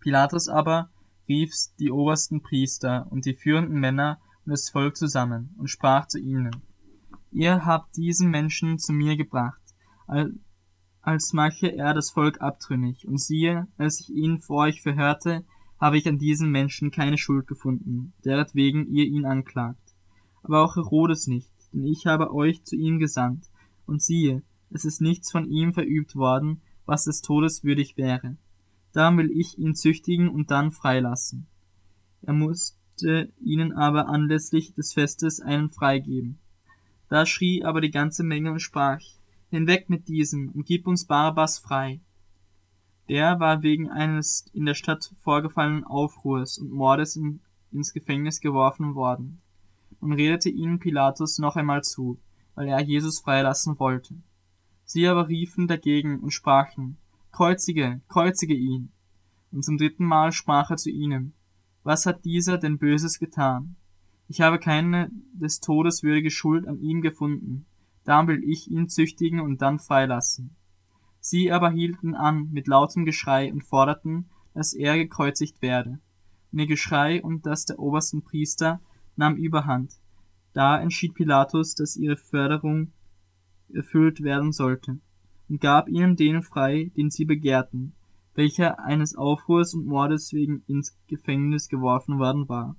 Pilatus 0.00 0.48
aber 0.48 0.90
rief 1.28 1.52
die 1.78 1.90
obersten 1.90 2.42
Priester 2.42 3.06
und 3.10 3.26
die 3.26 3.34
führenden 3.34 3.78
Männer 3.80 4.20
und 4.44 4.52
das 4.52 4.70
Volk 4.70 4.96
zusammen 4.96 5.54
und 5.58 5.68
sprach 5.68 6.06
zu 6.06 6.18
ihnen, 6.18 6.62
Ihr 7.30 7.64
habt 7.64 7.96
diesen 7.96 8.30
Menschen 8.30 8.78
zu 8.78 8.92
mir 8.92 9.16
gebracht, 9.16 9.60
als 11.00 11.32
mache 11.32 11.66
er 11.66 11.92
das 11.92 12.10
Volk 12.10 12.40
abtrünnig, 12.40 13.08
und 13.08 13.20
siehe, 13.20 13.66
als 13.76 14.00
ich 14.00 14.10
ihn 14.10 14.40
vor 14.40 14.58
euch 14.64 14.82
verhörte, 14.82 15.44
habe 15.84 15.98
ich 15.98 16.08
an 16.08 16.18
diesem 16.18 16.50
Menschen 16.50 16.90
keine 16.90 17.18
Schuld 17.18 17.46
gefunden, 17.46 18.14
deretwegen 18.24 18.88
ihr 18.88 19.04
ihn 19.04 19.26
anklagt. 19.26 19.94
Aber 20.42 20.62
auch 20.62 20.76
Herodes 20.76 21.26
nicht, 21.26 21.52
denn 21.72 21.84
ich 21.84 22.06
habe 22.06 22.32
euch 22.32 22.64
zu 22.64 22.76
ihm 22.76 22.98
gesandt, 22.98 23.50
und 23.86 24.00
siehe, 24.00 24.42
es 24.70 24.86
ist 24.86 25.02
nichts 25.02 25.30
von 25.30 25.46
ihm 25.46 25.74
verübt 25.74 26.16
worden, 26.16 26.62
was 26.86 27.04
des 27.04 27.20
Todes 27.20 27.64
würdig 27.64 27.98
wäre. 27.98 28.36
Darum 28.92 29.18
will 29.18 29.30
ich 29.30 29.58
ihn 29.58 29.74
züchtigen 29.74 30.28
und 30.28 30.50
dann 30.50 30.70
freilassen. 30.70 31.46
Er 32.22 32.32
muss 32.32 32.78
musste 32.94 33.32
ihnen 33.40 33.72
aber 33.72 34.08
anlässlich 34.08 34.72
des 34.74 34.92
Festes 34.92 35.40
einen 35.40 35.70
freigeben. 35.70 36.38
Da 37.08 37.26
schrie 37.26 37.64
aber 37.64 37.80
die 37.80 37.90
ganze 37.90 38.22
Menge 38.22 38.52
und 38.52 38.60
sprach, 38.60 39.00
Hinweg 39.50 39.90
mit 39.90 40.06
diesem 40.06 40.50
und 40.50 40.64
gib 40.64 40.86
uns 40.86 41.06
Barabbas 41.06 41.58
frei. 41.58 42.00
Der 43.08 43.38
war 43.38 43.62
wegen 43.62 43.90
eines 43.90 44.46
in 44.54 44.64
der 44.64 44.74
Stadt 44.74 45.12
vorgefallenen 45.20 45.84
Aufruhrs 45.84 46.58
und 46.58 46.70
Mordes 46.70 47.16
in, 47.16 47.40
ins 47.70 47.92
Gefängnis 47.92 48.40
geworfen 48.40 48.94
worden. 48.94 49.42
Und 50.00 50.12
redete 50.12 50.48
ihnen 50.50 50.78
Pilatus 50.78 51.38
noch 51.38 51.56
einmal 51.56 51.82
zu, 51.82 52.18
weil 52.54 52.68
er 52.68 52.80
Jesus 52.80 53.20
freilassen 53.20 53.78
wollte. 53.78 54.14
Sie 54.84 55.06
aber 55.08 55.28
riefen 55.28 55.66
dagegen 55.66 56.20
und 56.20 56.30
sprachen, 56.30 56.98
Kreuzige, 57.32 58.00
kreuzige 58.08 58.54
ihn. 58.54 58.92
Und 59.50 59.64
zum 59.64 59.76
dritten 59.76 60.04
Mal 60.04 60.32
sprach 60.32 60.70
er 60.70 60.76
zu 60.76 60.90
ihnen, 60.90 61.34
was 61.82 62.06
hat 62.06 62.24
dieser 62.24 62.58
denn 62.58 62.78
Böses 62.78 63.18
getan? 63.18 63.76
Ich 64.28 64.40
habe 64.40 64.58
keine 64.58 65.10
des 65.32 65.60
Todes 65.60 66.02
würdige 66.02 66.30
Schuld 66.30 66.66
an 66.66 66.78
ihm 66.78 67.02
gefunden, 67.02 67.66
darum 68.04 68.28
will 68.28 68.42
ich 68.44 68.70
ihn 68.70 68.88
züchtigen 68.88 69.40
und 69.40 69.62
dann 69.62 69.78
freilassen. 69.78 70.54
Sie 71.26 71.50
aber 71.50 71.70
hielten 71.70 72.14
an 72.14 72.50
mit 72.52 72.68
lautem 72.68 73.06
Geschrei 73.06 73.50
und 73.50 73.64
forderten, 73.64 74.26
dass 74.52 74.74
er 74.74 74.98
gekreuzigt 74.98 75.62
werde. 75.62 75.98
Und 76.52 76.58
ihr 76.58 76.66
Geschrei 76.66 77.22
und 77.22 77.46
das 77.46 77.64
der 77.64 77.78
obersten 77.78 78.20
Priester 78.20 78.78
nahm 79.16 79.36
überhand. 79.36 79.94
Da 80.52 80.78
entschied 80.78 81.14
Pilatus, 81.14 81.74
dass 81.76 81.96
ihre 81.96 82.18
Förderung 82.18 82.92
erfüllt 83.72 84.22
werden 84.22 84.52
sollte, 84.52 84.98
und 85.48 85.62
gab 85.62 85.88
ihnen 85.88 86.14
den 86.14 86.42
frei, 86.42 86.90
den 86.94 87.08
sie 87.08 87.24
begehrten, 87.24 87.94
welcher 88.34 88.80
eines 88.80 89.16
Aufruhrs 89.16 89.72
und 89.72 89.86
Mordes 89.86 90.34
wegen 90.34 90.62
ins 90.66 90.94
Gefängnis 91.06 91.70
geworfen 91.70 92.18
worden 92.18 92.50
war. 92.50 92.76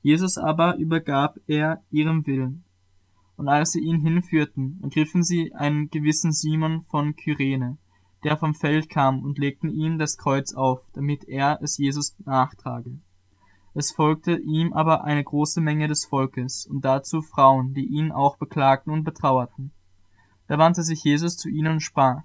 Jesus 0.00 0.38
aber 0.38 0.76
übergab 0.76 1.40
er 1.48 1.82
ihrem 1.90 2.24
Willen. 2.24 2.62
Und 3.38 3.48
als 3.48 3.70
sie 3.70 3.78
ihn 3.80 4.00
hinführten, 4.00 4.80
ergriffen 4.82 5.22
sie 5.22 5.54
einen 5.54 5.90
gewissen 5.90 6.32
Simon 6.32 6.82
von 6.82 7.14
Kyrene, 7.14 7.78
der 8.24 8.36
vom 8.36 8.52
Feld 8.52 8.90
kam, 8.90 9.22
und 9.22 9.38
legten 9.38 9.70
ihm 9.70 9.96
das 9.96 10.18
Kreuz 10.18 10.54
auf, 10.54 10.80
damit 10.92 11.22
er 11.28 11.60
es 11.62 11.78
Jesus 11.78 12.16
nachtrage. 12.24 12.98
Es 13.74 13.92
folgte 13.92 14.36
ihm 14.36 14.72
aber 14.72 15.04
eine 15.04 15.22
große 15.22 15.60
Menge 15.60 15.86
des 15.86 16.04
Volkes, 16.04 16.66
und 16.66 16.84
dazu 16.84 17.22
Frauen, 17.22 17.74
die 17.74 17.86
ihn 17.86 18.10
auch 18.10 18.38
beklagten 18.38 18.92
und 18.92 19.04
betrauerten. 19.04 19.70
Da 20.48 20.58
wandte 20.58 20.82
sich 20.82 21.04
Jesus 21.04 21.36
zu 21.36 21.48
ihnen 21.48 21.74
und 21.74 21.80
sprach, 21.80 22.22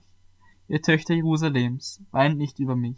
Ihr 0.67 0.81
Töchter 0.81 1.13
Jerusalems, 1.13 2.01
weint 2.09 2.39
nicht 2.39 2.57
über 2.57 2.75
mich, 2.75 2.97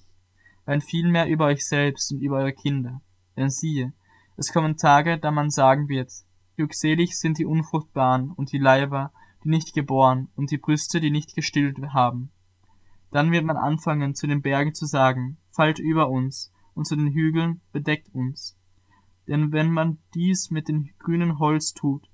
weint 0.63 0.85
vielmehr 0.85 1.27
über 1.27 1.47
euch 1.47 1.67
selbst 1.67 2.13
und 2.13 2.21
über 2.21 2.37
eure 2.37 2.53
Kinder. 2.53 3.01
Denn 3.35 3.49
siehe, 3.49 3.91
es 4.37 4.53
kommen 4.53 4.77
Tage, 4.77 5.17
da 5.17 5.31
man 5.31 5.49
sagen 5.49 5.89
wird, 5.89 6.13
glückselig 6.55 7.17
sind 7.17 7.37
die 7.37 7.45
Unfruchtbaren 7.45 8.31
und 8.31 8.51
die 8.51 8.57
Leiber, 8.57 9.11
die 9.43 9.49
nicht 9.49 9.73
geboren, 9.73 10.29
und 10.35 10.51
die 10.51 10.57
Brüste, 10.57 10.99
die 10.99 11.11
nicht 11.11 11.35
gestillt 11.35 11.77
haben. 11.93 12.31
Dann 13.11 13.31
wird 13.31 13.45
man 13.45 13.57
anfangen, 13.57 14.15
zu 14.15 14.27
den 14.27 14.41
Bergen 14.41 14.73
zu 14.73 14.85
sagen, 14.85 15.37
fallt 15.51 15.79
über 15.79 16.09
uns, 16.09 16.51
und 16.73 16.85
zu 16.85 16.95
den 16.95 17.13
Hügeln, 17.13 17.61
bedeckt 17.71 18.13
uns. 18.13 18.57
Denn 19.27 19.51
wenn 19.51 19.71
man 19.71 19.97
dies 20.13 20.51
mit 20.51 20.67
dem 20.67 20.89
grünen 20.99 21.39
Holz 21.39 21.73
tut, 21.73 22.09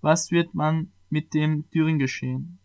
was 0.00 0.30
wird 0.30 0.54
man 0.54 0.92
mit 1.10 1.34
dem 1.34 1.68
Dürren 1.70 1.98
geschehen? 1.98 2.58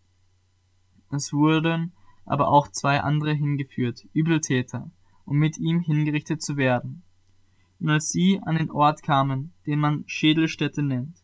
Es 1.10 1.32
wurden 1.32 1.92
aber 2.24 2.48
auch 2.48 2.68
zwei 2.68 3.00
andere 3.00 3.32
hingeführt, 3.32 4.06
Übeltäter, 4.12 4.90
um 5.24 5.38
mit 5.38 5.58
ihm 5.58 5.80
hingerichtet 5.80 6.40
zu 6.40 6.56
werden. 6.56 7.02
Und 7.82 7.90
als 7.90 8.10
sie 8.10 8.40
an 8.44 8.54
den 8.54 8.70
Ort 8.70 9.02
kamen, 9.02 9.52
den 9.66 9.80
man 9.80 10.04
Schädelstätte 10.06 10.84
nennt, 10.84 11.16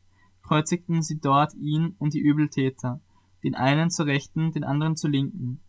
kreuzigten 0.42 1.02
sie 1.02 1.20
dort 1.20 1.54
ihn 1.54 1.94
und 2.00 2.14
die 2.14 2.18
Übeltäter, 2.18 3.00
den 3.44 3.54
einen 3.54 3.90
zur 3.90 4.06
Rechten, 4.06 4.50
den 4.50 4.64
anderen 4.64 4.96
zur 4.96 5.10
Linken. 5.10 5.60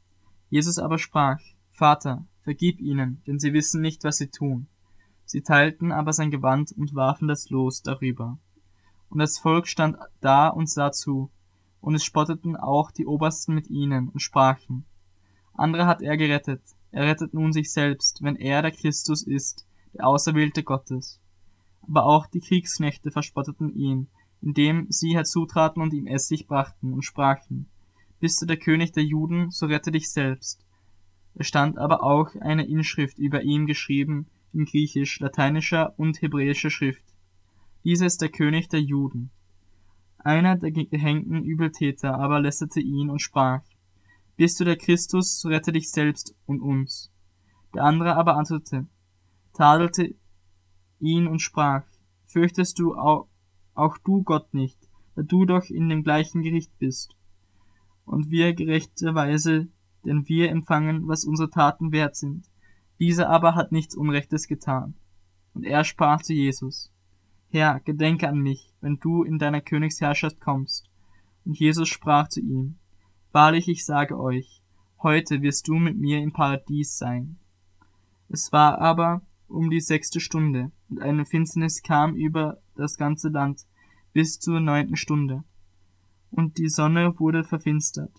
Jesus 0.50 0.80
aber 0.80 0.98
sprach, 0.98 1.40
Vater, 1.70 2.26
vergib 2.42 2.80
ihnen, 2.80 3.22
denn 3.28 3.38
sie 3.38 3.54
wissen 3.54 3.82
nicht, 3.82 4.04
was 4.04 4.18
sie 4.18 4.32
tun. 4.32 4.68
Sie 5.26 5.42
teilten 5.42 5.92
aber 5.92 6.12
sein 6.12 6.32
Gewand 6.32 6.72
und 6.72 6.96
warfen 6.96 7.28
das 7.28 7.52
Los 7.52 7.84
darüber. 7.84 8.40
Und 9.10 9.20
das 9.20 9.38
Volk 9.38 9.68
stand 9.68 9.96
da 10.22 10.48
und 10.48 10.72
sah 10.72 10.92
zu, 10.92 11.30
und 11.82 11.94
es 11.94 12.04
spotteten 12.04 12.56
auch 12.56 12.90
die 12.90 13.06
Obersten 13.06 13.54
mit 13.54 13.70
ihnen 13.70 14.10
und 14.10 14.22
sprachen, 14.22 14.86
andere 15.54 15.86
hat 15.86 16.02
er 16.02 16.18
gerettet. 16.18 16.64
Er 16.90 17.04
rettet 17.04 17.36
nun 17.36 17.54
sich 17.54 17.72
selbst, 17.72 18.24
wenn 18.24 18.38
er 18.38 18.64
der 18.64 18.72
Christus 18.72 19.22
ist, 19.22 19.68
der 19.94 20.08
Auserwählte 20.08 20.64
Gottes. 20.64 21.20
Aber 21.82 22.06
auch 22.06 22.28
die 22.28 22.42
Kriegsknechte 22.42 23.12
verspotteten 23.12 23.76
ihn, 23.76 24.08
indem 24.42 24.88
sie 24.90 25.16
herzutraten 25.16 25.82
und 25.82 25.94
ihm 25.94 26.08
Essig 26.08 26.48
brachten 26.48 26.94
und 26.94 27.04
sprachen, 27.04 27.68
Bist 28.20 28.42
du 28.42 28.46
der 28.46 28.58
König 28.58 28.92
der 28.92 29.04
Juden, 29.04 29.50
so 29.50 29.66
rette 29.66 29.92
dich 29.92 30.12
selbst. 30.12 30.66
Es 31.36 31.48
stand 31.48 31.78
aber 31.78 32.04
auch 32.04 32.36
eine 32.42 32.68
Inschrift 32.68 33.18
über 33.18 33.44
ihm 33.44 33.66
geschrieben, 33.66 34.28
in 34.54 34.66
griechisch, 34.66 35.20
lateinischer 35.20 35.94
und 35.98 36.22
hebräischer 36.22 36.70
Schrift. 36.70 37.04
Dieser 37.84 38.08
ist 38.08 38.22
der 38.22 38.30
König 38.30 38.68
der 38.70 38.82
Juden. 38.82 39.30
Einer 40.18 40.58
der 40.58 40.72
gehängten 40.72 41.44
Übeltäter 41.44 42.20
aber 42.20 42.42
lästerte 42.42 42.82
ihn 42.82 43.10
und 43.10 43.20
sprach, 43.20 43.62
bist 44.36 44.60
du 44.60 44.66
der 44.66 44.78
Christus, 44.78 45.40
so 45.40 45.50
rette 45.50 45.72
dich 45.72 45.90
selbst 45.92 46.36
und 46.46 46.62
uns. 46.62 47.12
Der 47.74 47.84
andere 47.84 48.16
aber 48.16 48.36
antwortete, 48.38 48.88
tadelte 49.60 50.16
ihn 51.02 51.28
und 51.28 51.40
sprach, 51.40 51.84
fürchtest 52.28 52.80
du 52.80 52.96
auch, 52.96 53.28
du 54.06 54.24
Gott 54.24 54.54
nicht, 54.54 54.80
da 55.16 55.22
du 55.22 55.44
doch 55.44 55.70
in 55.70 55.90
dem 55.90 56.02
gleichen 56.02 56.44
Gericht 56.44 56.72
bist. 56.80 57.18
Und 58.06 58.30
wir 58.30 58.54
gerechterweise, 58.54 59.68
denn 60.06 60.26
wir 60.30 60.50
empfangen, 60.50 61.10
was 61.10 61.26
unsere 61.26 61.50
Taten 61.50 61.92
wert 61.92 62.16
sind. 62.16 62.46
Dieser 63.00 63.30
aber 63.30 63.56
hat 63.56 63.74
nichts 63.74 63.96
Unrechtes 63.96 64.48
getan. 64.48 64.94
Und 65.54 65.66
er 65.66 65.84
sprach 65.84 66.22
zu 66.22 66.34
Jesus, 66.34 66.94
Herr, 67.50 67.82
gedenke 67.82 68.30
an 68.30 68.40
mich, 68.40 68.74
wenn 68.80 68.98
du 69.00 69.24
in 69.24 69.40
deiner 69.40 69.60
Königsherrschaft 69.60 70.40
kommst. 70.40 70.90
Und 71.44 71.60
Jesus 71.60 71.90
sprach 71.90 72.30
zu 72.30 72.40
ihm, 72.40 72.78
Wahrlich, 73.34 73.68
ich 73.68 73.84
sage 73.86 74.18
euch, 74.18 74.64
heute 75.04 75.42
wirst 75.42 75.68
du 75.68 75.76
mit 75.76 75.98
mir 75.98 76.20
im 76.20 76.32
Paradies 76.32 76.98
sein. 76.98 77.38
Es 78.30 78.54
war 78.54 78.80
aber 78.80 79.22
um 79.50 79.70
die 79.70 79.82
sechste 79.82 80.20
Stunde, 80.20 80.72
und 80.90 81.02
eine 81.02 81.26
Finsternis 81.26 81.82
kam 81.82 82.16
über 82.16 82.62
das 82.76 82.98
ganze 82.98 83.30
Land 83.30 83.66
bis 84.14 84.40
zur 84.40 84.60
neunten 84.60 84.96
Stunde. 84.96 85.44
Und 86.32 86.58
die 86.58 86.70
Sonne 86.70 87.20
wurde 87.20 87.44
verfinstert, 87.44 88.12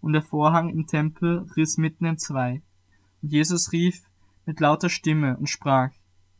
und 0.00 0.12
der 0.12 0.22
Vorhang 0.22 0.68
im 0.68 0.86
Tempel 0.86 1.46
riss 1.56 1.78
mitten 1.78 2.04
in 2.04 2.18
zwei. 2.18 2.62
Und 3.22 3.32
Jesus 3.32 3.72
rief 3.72 4.02
mit 4.46 4.60
lauter 4.60 4.88
Stimme 4.88 5.36
und 5.36 5.48
sprach, 5.48 5.90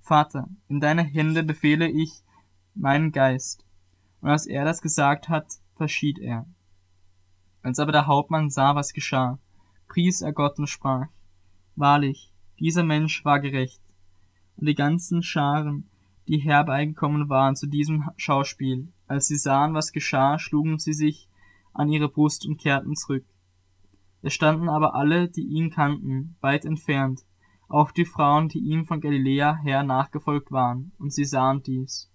Vater, 0.01 0.49
in 0.69 0.81
deine 0.81 1.03
Hände 1.03 1.45
befehle 1.45 1.89
ich 1.89 2.25
meinen 2.75 3.13
Geist. 3.13 3.65
Und 4.21 4.31
als 4.31 4.47
er 4.47 4.65
das 4.65 4.83
gesagt 4.83 5.29
hat, 5.29 5.47
verschied 5.77 6.19
er. 6.19 6.47
Als 7.63 7.79
aber 7.79 7.93
der 7.93 8.07
Hauptmann 8.09 8.51
sah, 8.51 8.75
was 8.75 8.93
geschah, 8.93 9.39
pries 9.87 10.21
er 10.21 10.33
Gott 10.33 10.59
und 10.59 10.67
sprach, 10.67 11.07
Wahrlich, 11.77 12.33
dieser 12.59 12.83
Mensch 12.83 13.25
war 13.25 13.41
gerecht. 13.41 13.81
Und 14.57 14.67
die 14.67 14.75
ganzen 14.75 15.23
Scharen, 15.23 15.89
die 16.29 16.39
herbeigekommen 16.39 17.29
waren 17.29 17.57
zu 17.57 17.67
diesem 17.67 18.11
Schauspiel, 18.17 18.89
als 19.07 19.27
sie 19.27 19.37
sahen, 19.37 19.75
was 19.75 19.93
geschah, 19.93 20.39
schlugen 20.39 20.79
sie 20.79 20.93
sich 20.93 21.29
an 21.73 21.89
ihre 21.89 22.09
Brust 22.09 22.47
und 22.47 22.59
kehrten 22.59 22.95
zurück. 22.95 23.25
Es 24.23 24.35
standen 24.35 24.69
aber 24.69 24.95
alle, 24.95 25.29
die 25.29 25.43
ihn 25.43 25.71
kannten, 25.71 26.37
weit 26.41 26.65
entfernt, 26.65 27.23
auch 27.69 27.91
die 27.91 28.05
Frauen, 28.05 28.49
die 28.49 28.61
ihm 28.61 28.85
von 28.85 29.01
Galiläa 29.01 29.57
her 29.57 29.83
nachgefolgt 29.83 30.53
waren, 30.53 30.93
und 30.99 31.13
sie 31.13 31.25
sahen 31.25 31.63
dies. 31.63 32.11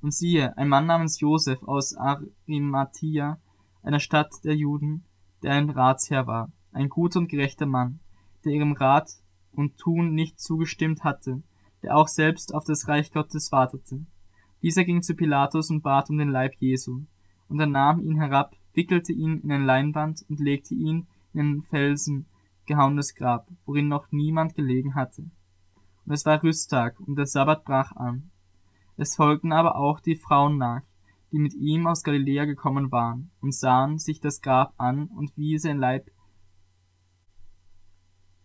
Und 0.00 0.14
siehe, 0.14 0.56
ein 0.56 0.68
Mann 0.68 0.86
namens 0.86 1.20
Joseph 1.20 1.62
aus 1.62 1.94
Arimathia, 1.96 3.38
einer 3.82 4.00
Stadt 4.00 4.32
der 4.44 4.56
Juden, 4.56 5.04
der 5.42 5.52
ein 5.52 5.70
Ratsherr 5.70 6.26
war, 6.26 6.50
ein 6.72 6.88
guter 6.88 7.20
und 7.20 7.28
gerechter 7.28 7.66
Mann, 7.66 8.00
der 8.44 8.52
ihrem 8.52 8.72
Rat 8.72 9.10
und 9.52 9.78
Tun 9.78 10.14
nicht 10.14 10.40
zugestimmt 10.40 11.04
hatte, 11.04 11.42
der 11.82 11.96
auch 11.96 12.08
selbst 12.08 12.54
auf 12.54 12.64
das 12.64 12.88
Reich 12.88 13.12
Gottes 13.12 13.52
wartete. 13.52 14.04
Dieser 14.62 14.84
ging 14.84 15.02
zu 15.02 15.14
Pilatus 15.14 15.70
und 15.70 15.82
bat 15.82 16.10
um 16.10 16.18
den 16.18 16.30
Leib 16.30 16.54
Jesu, 16.58 17.02
und 17.48 17.60
er 17.60 17.66
nahm 17.66 18.00
ihn 18.00 18.16
herab, 18.16 18.56
wickelte 18.74 19.12
ihn 19.12 19.40
in 19.40 19.52
ein 19.52 19.64
Leinband 19.64 20.24
und 20.28 20.40
legte 20.40 20.74
ihn 20.74 21.06
in 21.32 21.58
ein 21.58 21.62
Felsen 21.62 22.26
gehauenes 22.66 23.14
Grab, 23.14 23.48
worin 23.64 23.88
noch 23.88 24.10
niemand 24.10 24.54
gelegen 24.54 24.94
hatte. 24.94 25.30
Und 26.04 26.12
es 26.12 26.26
war 26.26 26.42
Rüsttag, 26.42 27.00
und 27.00 27.16
der 27.16 27.26
Sabbat 27.26 27.64
brach 27.64 27.92
an. 27.92 28.30
Es 28.96 29.16
folgten 29.16 29.52
aber 29.52 29.76
auch 29.76 30.00
die 30.00 30.16
Frauen 30.16 30.58
nach, 30.58 30.82
die 31.32 31.38
mit 31.38 31.54
ihm 31.54 31.86
aus 31.86 32.02
Galiläa 32.02 32.44
gekommen 32.44 32.90
waren, 32.90 33.30
und 33.40 33.54
sahen 33.54 33.98
sich 33.98 34.20
das 34.20 34.40
Grab 34.40 34.74
an 34.76 35.08
und 35.08 35.36
wie 35.36 35.58
sein 35.58 35.78
Leib 35.78 36.10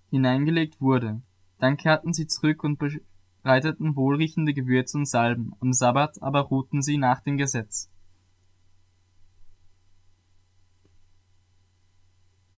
hineingelegt 0.09 0.79
wurde. 0.79 1.21
Dann 1.59 1.77
kehrten 1.77 2.13
sie 2.13 2.27
zurück 2.27 2.63
und 2.63 2.77
bereiteten 3.43 3.95
wohlriechende 3.95 4.53
Gewürze 4.53 4.97
und 4.97 5.05
Salben, 5.05 5.53
am 5.59 5.73
Sabbat 5.73 6.21
aber 6.21 6.41
ruhten 6.41 6.81
sie 6.81 6.97
nach 6.97 7.19
dem 7.19 7.37
Gesetz. 7.37 7.89